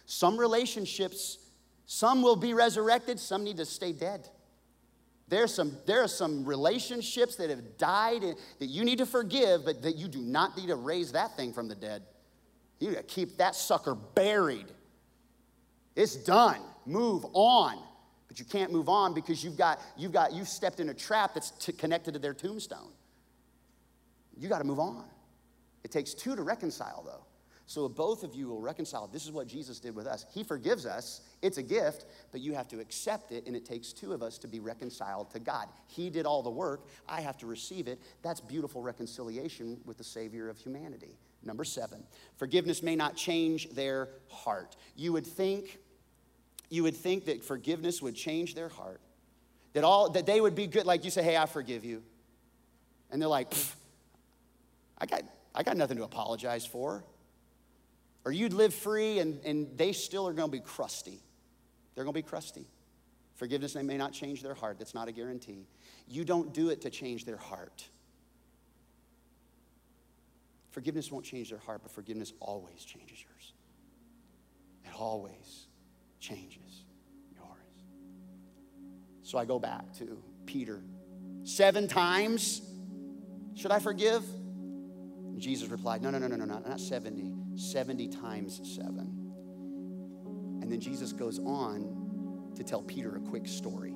[0.05, 1.37] some relationships,
[1.85, 4.27] some will be resurrected, some need to stay dead.
[5.29, 8.23] There's some, there are some relationships that have died
[8.59, 11.51] that you need to forgive, but that you do not need to raise that thing
[11.51, 12.03] from the dead.
[12.79, 14.67] You got to keep that sucker buried.
[15.95, 16.61] It's done.
[16.85, 17.81] Move on.
[18.27, 21.33] But you can't move on because you've got, you've got, you've stepped in a trap
[21.33, 22.91] that's t- connected to their tombstone.
[24.37, 25.05] You got to move on.
[25.83, 27.23] It takes two to reconcile, though.
[27.67, 29.07] So if both of you will reconcile.
[29.07, 30.25] This is what Jesus did with us.
[30.33, 31.21] He forgives us.
[31.41, 34.37] It's a gift, but you have to accept it, and it takes two of us
[34.39, 35.67] to be reconciled to God.
[35.87, 36.87] He did all the work.
[37.09, 37.99] I have to receive it.
[38.21, 41.17] That's beautiful reconciliation with the Savior of humanity.
[41.43, 42.03] Number seven,
[42.37, 44.77] forgiveness may not change their heart.
[44.95, 45.77] You would think,
[46.69, 48.99] you would think that forgiveness would change their heart.
[49.73, 52.03] That all that they would be good, like you say, hey, I forgive you.
[53.11, 53.53] And they're like,
[54.97, 55.21] I got,
[55.53, 57.03] I got nothing to apologize for.
[58.25, 61.21] Or you'd live free and, and they still are gonna be crusty.
[61.95, 62.67] They're gonna be crusty.
[63.35, 64.79] Forgiveness they may not change their heart.
[64.79, 65.67] That's not a guarantee.
[66.07, 67.87] You don't do it to change their heart.
[70.71, 73.53] Forgiveness won't change their heart, but forgiveness always changes yours.
[74.85, 75.66] It always
[76.19, 76.83] changes
[77.35, 77.83] yours.
[79.21, 80.81] So I go back to Peter.
[81.43, 82.61] Seven times
[83.57, 84.23] should I forgive?
[84.23, 89.33] And Jesus replied, No, no, no, no, no, not 70, 70 times seven.
[90.61, 93.95] And then Jesus goes on to tell Peter a quick story.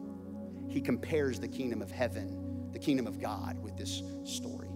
[0.67, 4.69] He compares the kingdom of heaven, the kingdom of God, with this story.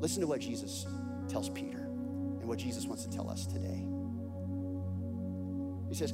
[0.00, 0.86] Listen to what Jesus
[1.28, 3.86] tells Peter and what Jesus wants to tell us today.
[5.96, 6.12] He says,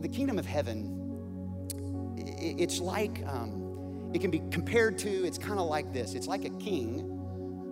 [0.00, 5.66] The kingdom of heaven, it's like, um, it can be compared to, it's kind of
[5.66, 7.12] like this it's like a king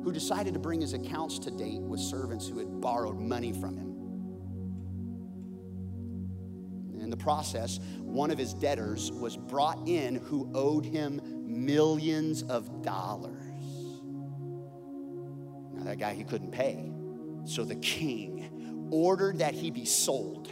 [0.05, 3.79] who decided to bring his accounts to date with servants who had borrowed money from
[3.79, 3.95] him.
[7.01, 12.83] In the process, one of his debtors was brought in who owed him millions of
[12.83, 13.41] dollars
[15.73, 16.93] Now, that guy he couldn't pay.
[17.47, 20.51] So the king ordered that he be sold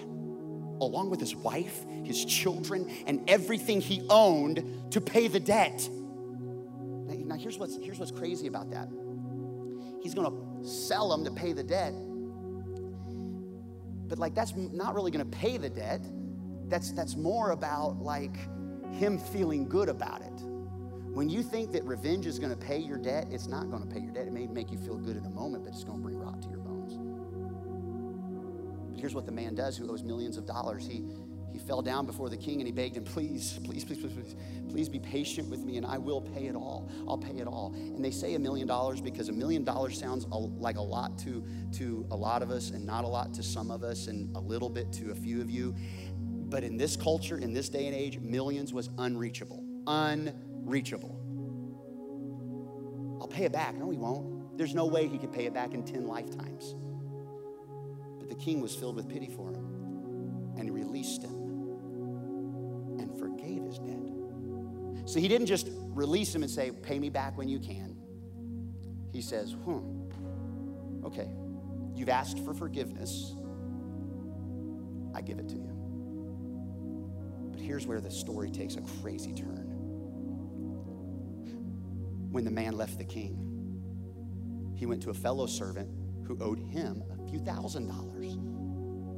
[0.86, 5.88] along with his wife, his children, and everything he owned to pay the debt.
[7.32, 8.88] Now, here's what's, here's what's crazy about that.
[10.02, 11.94] He's gonna sell them to pay the debt.
[14.08, 16.04] But like that's not really gonna pay the debt.
[16.68, 18.36] That's that's more about like
[18.92, 20.42] him feeling good about it.
[21.12, 23.88] When you think that revenge is going to pay your debt, it's not going to
[23.88, 24.26] pay your debt.
[24.26, 26.40] It may make you feel good in a moment, but it's going to bring rot
[26.40, 26.71] to your bones.
[29.02, 30.86] Here's what the man does who owes millions of dollars.
[30.86, 31.02] He
[31.52, 34.36] he fell down before the king and he begged him, please, please, please, please, please,
[34.70, 36.88] please be patient with me and I will pay it all.
[37.08, 37.74] I'll pay it all.
[37.74, 41.44] And they say a million dollars because a million dollars sounds like a lot to,
[41.72, 44.40] to a lot of us and not a lot to some of us and a
[44.40, 45.74] little bit to a few of you.
[46.20, 49.64] But in this culture, in this day and age, millions was unreachable.
[49.88, 51.18] Unreachable.
[53.20, 53.74] I'll pay it back.
[53.74, 54.56] No, he won't.
[54.56, 56.76] There's no way he could pay it back in 10 lifetimes.
[58.32, 61.34] The king was filled with pity for him, and he released him
[62.98, 65.06] and forgave his debt.
[65.06, 67.94] So he didn't just release him and say, Pay me back when you can.
[69.12, 70.08] He says, Hmm,
[71.04, 71.28] okay,
[71.94, 73.34] you've asked for forgiveness.
[75.14, 75.70] I give it to you.
[77.50, 79.68] But here's where the story takes a crazy turn
[82.30, 84.72] when the man left the king.
[84.74, 85.90] He went to a fellow servant
[86.26, 87.02] who owed him
[87.32, 88.36] few thousand dollars.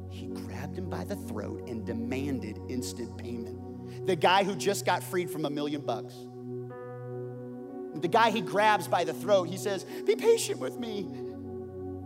[0.08, 4.06] He grabbed him by the throat and demanded instant payment.
[4.06, 6.14] The guy who just got freed from a million bucks.
[8.00, 11.08] The guy he grabs by the throat, he says, Be patient with me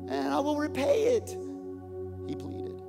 [0.08, 1.28] and I will repay it.
[2.26, 2.80] He pleaded,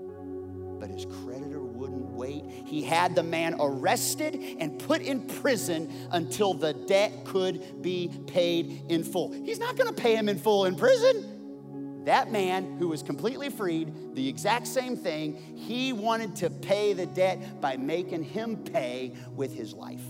[0.79, 2.45] but his creditor wouldn't wait.
[2.65, 8.85] He had the man arrested and put in prison until the debt could be paid
[8.87, 9.33] in full.
[9.33, 11.38] He's not to pay him in full in prison.
[12.05, 17.05] That man who was completely freed, the exact same thing, he wanted to pay the
[17.05, 20.05] debt by making him pay with his life.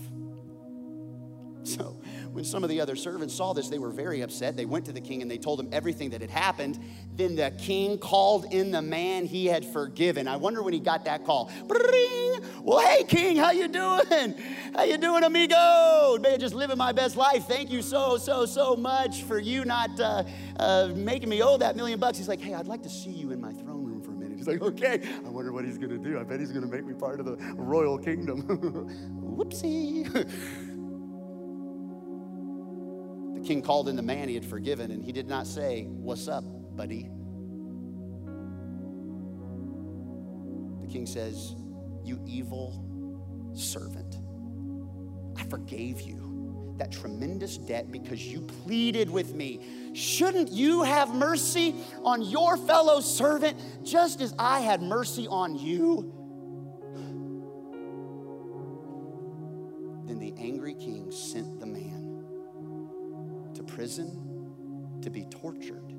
[1.62, 1.99] So,
[2.32, 4.56] when some of the other servants saw this, they were very upset.
[4.56, 6.78] They went to the king and they told him everything that had happened.
[7.16, 10.28] Then the king called in the man he had forgiven.
[10.28, 11.50] I wonder when he got that call.
[11.66, 12.40] Bring!
[12.62, 14.34] Well, hey, king, how you doing?
[14.74, 16.18] How you doing, amigo?
[16.20, 17.46] Man, just living my best life.
[17.46, 20.24] Thank you so, so, so much for you not uh,
[20.58, 22.18] uh, making me owe that million bucks.
[22.18, 24.30] He's like, hey, I'd like to see you in my throne room for a minute
[24.40, 26.18] He's like, okay, I wonder what he's gonna do.
[26.18, 28.42] I bet he's gonna make me part of the royal kingdom.
[29.36, 30.06] Whoopsie.
[33.40, 36.28] the king called in the man he had forgiven, and he did not say, What's
[36.28, 36.44] up,
[36.76, 37.10] buddy?
[40.82, 41.54] The king says,
[42.04, 42.84] You evil
[43.54, 44.16] servant,
[45.36, 49.92] I forgave you that tremendous debt because you pleaded with me.
[49.94, 51.74] Shouldn't you have mercy
[52.04, 56.19] on your fellow servant just as I had mercy on you?
[63.80, 65.94] Prison to be tortured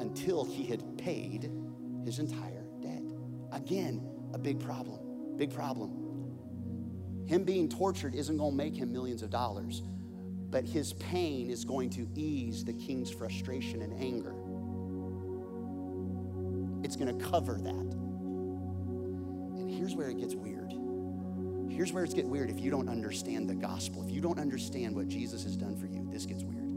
[0.00, 1.52] until he had paid
[2.04, 3.04] his entire debt.
[3.52, 5.36] Again, a big problem.
[5.36, 5.92] Big problem.
[7.28, 9.82] Him being tortured isn't going to make him millions of dollars,
[10.50, 14.34] but his pain is going to ease the king's frustration and anger.
[16.82, 17.94] It's going to cover that.
[19.60, 20.72] And here's where it gets weird.
[21.74, 24.04] Here's where it's get weird if you don't understand the gospel.
[24.04, 26.70] If you don't understand what Jesus has done for you, this gets weird.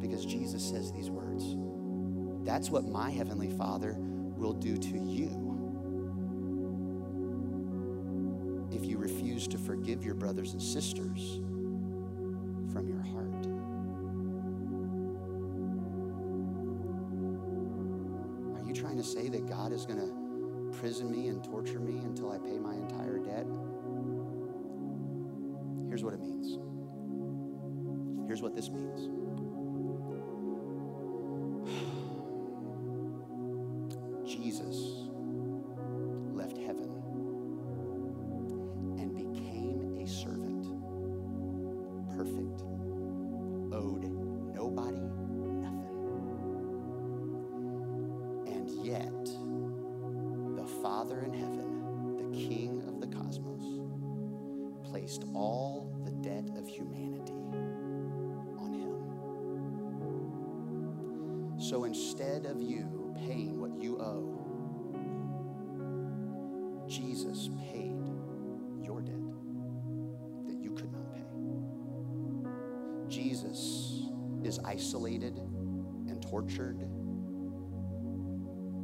[0.00, 1.54] Because Jesus says these words.
[2.46, 5.50] That's what my heavenly Father will do to you
[8.72, 11.40] if you refuse to forgive your brothers and sisters
[12.72, 13.46] from your heart.
[18.56, 20.21] Are you trying to say that God is going to
[20.82, 23.46] prison me and torture me until I pay my entire debt?
[25.88, 26.58] Here's what it means.
[28.26, 29.08] Here's what this means.
[74.92, 76.82] Isolated and tortured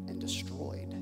[0.08, 0.94] and destroyed.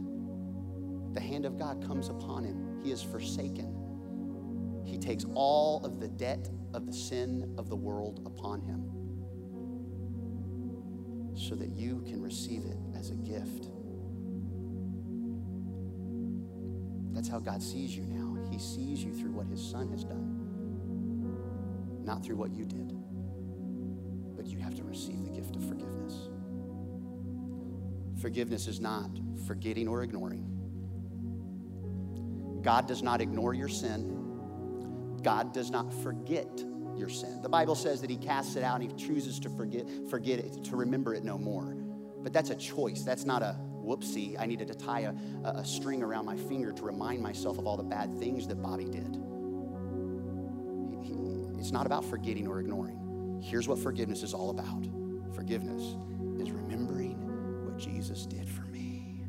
[1.15, 2.81] The hand of God comes upon him.
[2.83, 4.83] He is forsaken.
[4.85, 8.91] He takes all of the debt of the sin of the world upon him
[11.37, 13.69] so that you can receive it as a gift.
[17.13, 18.37] That's how God sees you now.
[18.51, 20.49] He sees you through what His Son has done,
[22.05, 23.06] not through what you did.
[28.27, 29.09] Forgiveness is not
[29.47, 30.43] forgetting or ignoring.
[32.61, 35.21] God does not ignore your sin.
[35.23, 36.49] God does not forget
[36.97, 37.41] your sin.
[37.41, 40.65] The Bible says that he casts it out and he chooses to forget, forget it,
[40.65, 41.77] to remember it no more.
[42.21, 43.05] But that's a choice.
[43.05, 44.35] That's not a whoopsie.
[44.37, 45.15] I needed to tie a,
[45.49, 48.87] a string around my finger to remind myself of all the bad things that Bobby
[48.87, 49.23] did.
[51.61, 53.41] It's not about forgetting or ignoring.
[53.41, 54.85] Here's what forgiveness is all about
[55.33, 55.95] forgiveness
[57.87, 59.23] Jesus did for me,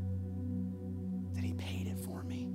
[1.34, 2.50] that he paid it for me.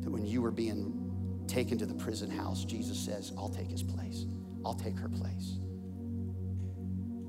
[0.00, 3.82] That when you were being taken to the prison house, Jesus says, I'll take his
[3.82, 4.26] place.
[4.64, 5.58] I'll take her place.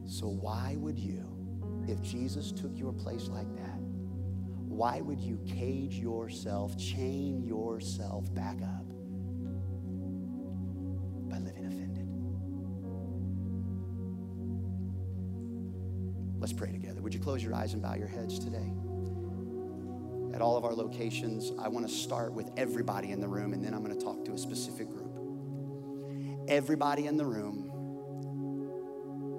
[0.07, 1.25] So, why would you,
[1.87, 3.79] if Jesus took your place like that,
[4.67, 8.85] why would you cage yourself, chain yourself back up
[11.29, 12.07] by living offended?
[16.39, 16.84] Let's pray together.
[17.05, 18.73] Would you close your eyes and bow your heads today?
[20.33, 21.53] at all of our locations.
[21.57, 24.25] I want to start with everybody in the room, and then I'm going to talk
[24.25, 25.13] to a specific group.
[26.49, 27.71] Everybody in the room,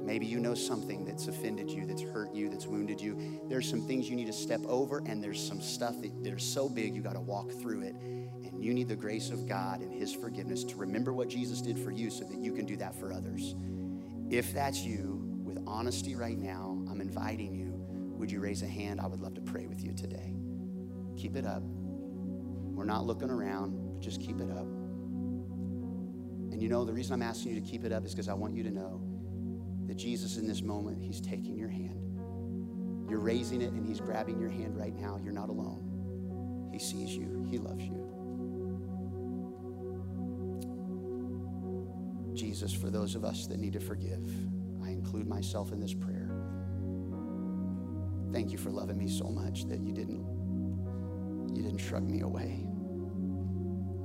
[0.06, 3.42] maybe you know something that's offended you, that's hurt you, that's wounded you.
[3.46, 6.38] There's some things you need to step over, and there's some stuff that, that are
[6.38, 7.96] so big you got to walk through it.
[7.96, 11.78] And you need the grace of God and His forgiveness to remember what Jesus did
[11.78, 13.54] for you so that you can do that for others.
[14.30, 17.74] If that's you, with honesty right now, I'm inviting you.
[18.16, 19.02] Would you raise a hand?
[19.02, 20.32] I would love to pray with you today.
[21.18, 21.62] Keep it up.
[21.62, 24.66] We're not looking around, but just keep it up.
[26.52, 28.32] And you know, the reason I'm asking you to keep it up is because I
[28.32, 29.02] want you to know
[29.88, 32.00] that Jesus, in this moment, He's taking your hand.
[33.10, 35.20] You're raising it, and He's grabbing your hand right now.
[35.22, 36.70] You're not alone.
[36.72, 38.02] He sees you, He loves you.
[42.32, 44.30] Jesus, for those of us that need to forgive,
[44.82, 46.15] I include myself in this prayer.
[48.32, 50.24] Thank you for loving me so much that you didn't
[51.54, 52.66] you didn't shrug me away.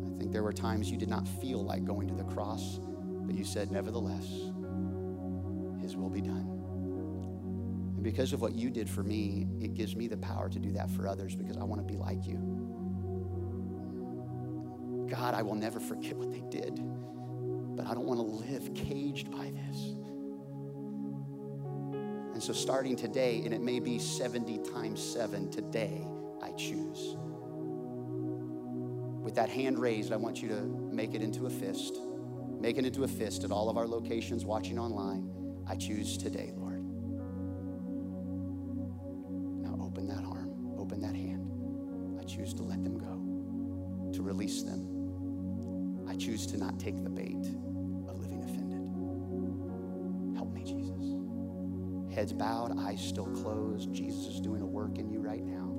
[0.05, 2.79] I think there were times you did not feel like going to the cross,
[3.25, 4.25] but you said, Nevertheless,
[5.81, 6.47] His will be done.
[7.95, 10.71] And because of what you did for me, it gives me the power to do
[10.71, 12.37] that for others because I want to be like you.
[15.09, 16.79] God, I will never forget what they did,
[17.75, 19.95] but I don't want to live caged by this.
[22.41, 26.07] And so, starting today, and it may be 70 times 7 today,
[26.41, 27.15] I choose.
[29.21, 30.61] With that hand raised, I want you to
[30.91, 31.99] make it into a fist.
[32.59, 35.29] Make it into a fist at all of our locations watching online.
[35.67, 36.83] I choose today, Lord.
[39.61, 41.47] Now open that arm, open that hand.
[42.19, 46.07] I choose to let them go, to release them.
[46.07, 47.45] I choose to not take the bait
[52.21, 53.91] Heads bowed, eyes still closed.
[53.91, 55.73] Jesus is doing a work in you right now.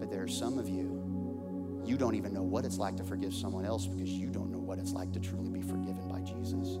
[0.00, 3.32] But there are some of you you don't even know what it's like to forgive
[3.32, 6.80] someone else because you don't know what it's like to truly be forgiven by Jesus.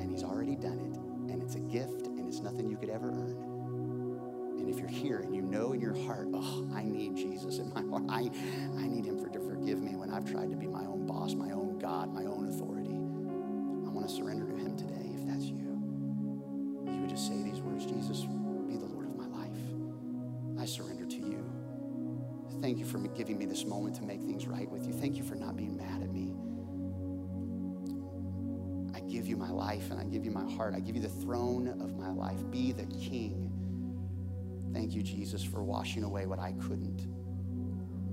[0.00, 3.10] And He's already done it, and it's a gift, and it's nothing you could ever
[3.10, 4.58] earn.
[4.58, 7.72] And if you're here and you know in your heart, oh, I need Jesus in
[7.72, 8.28] my heart, I,
[8.76, 11.34] I need Him for, to forgive me when I've tried to be my own boss,
[11.34, 14.46] my own God, my own authority, I want to surrender
[22.64, 24.94] Thank you for giving me this moment to make things right with you.
[24.94, 26.32] Thank you for not being mad at me.
[28.96, 30.72] I give you my life and I give you my heart.
[30.74, 32.38] I give you the throne of my life.
[32.50, 33.52] Be the king.
[34.72, 37.06] Thank you, Jesus, for washing away what I couldn't,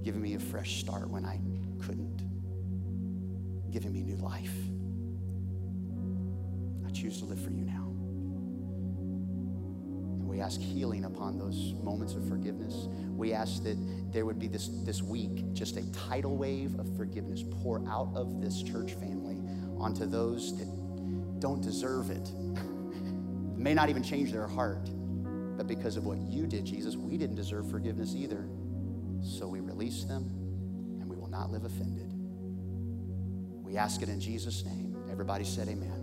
[0.04, 1.39] giving me a fresh start when I
[1.82, 2.22] couldn't,
[3.72, 4.52] giving me new life.
[6.86, 7.80] I choose to live for you now.
[10.32, 12.88] We ask healing upon those moments of forgiveness.
[13.17, 13.77] We ask that
[14.13, 18.39] there would be this, this week just a tidal wave of forgiveness pour out of
[18.39, 19.38] this church family
[19.77, 20.67] onto those that
[21.41, 22.32] don't deserve it,
[23.57, 24.89] may not even change their heart.
[25.57, 28.47] But because of what you did, Jesus, we didn't deserve forgiveness either.
[29.21, 30.23] So we release them
[31.01, 32.09] and we will not live offended.
[33.65, 34.95] We ask it in Jesus' name.
[35.11, 36.01] Everybody said, Amen.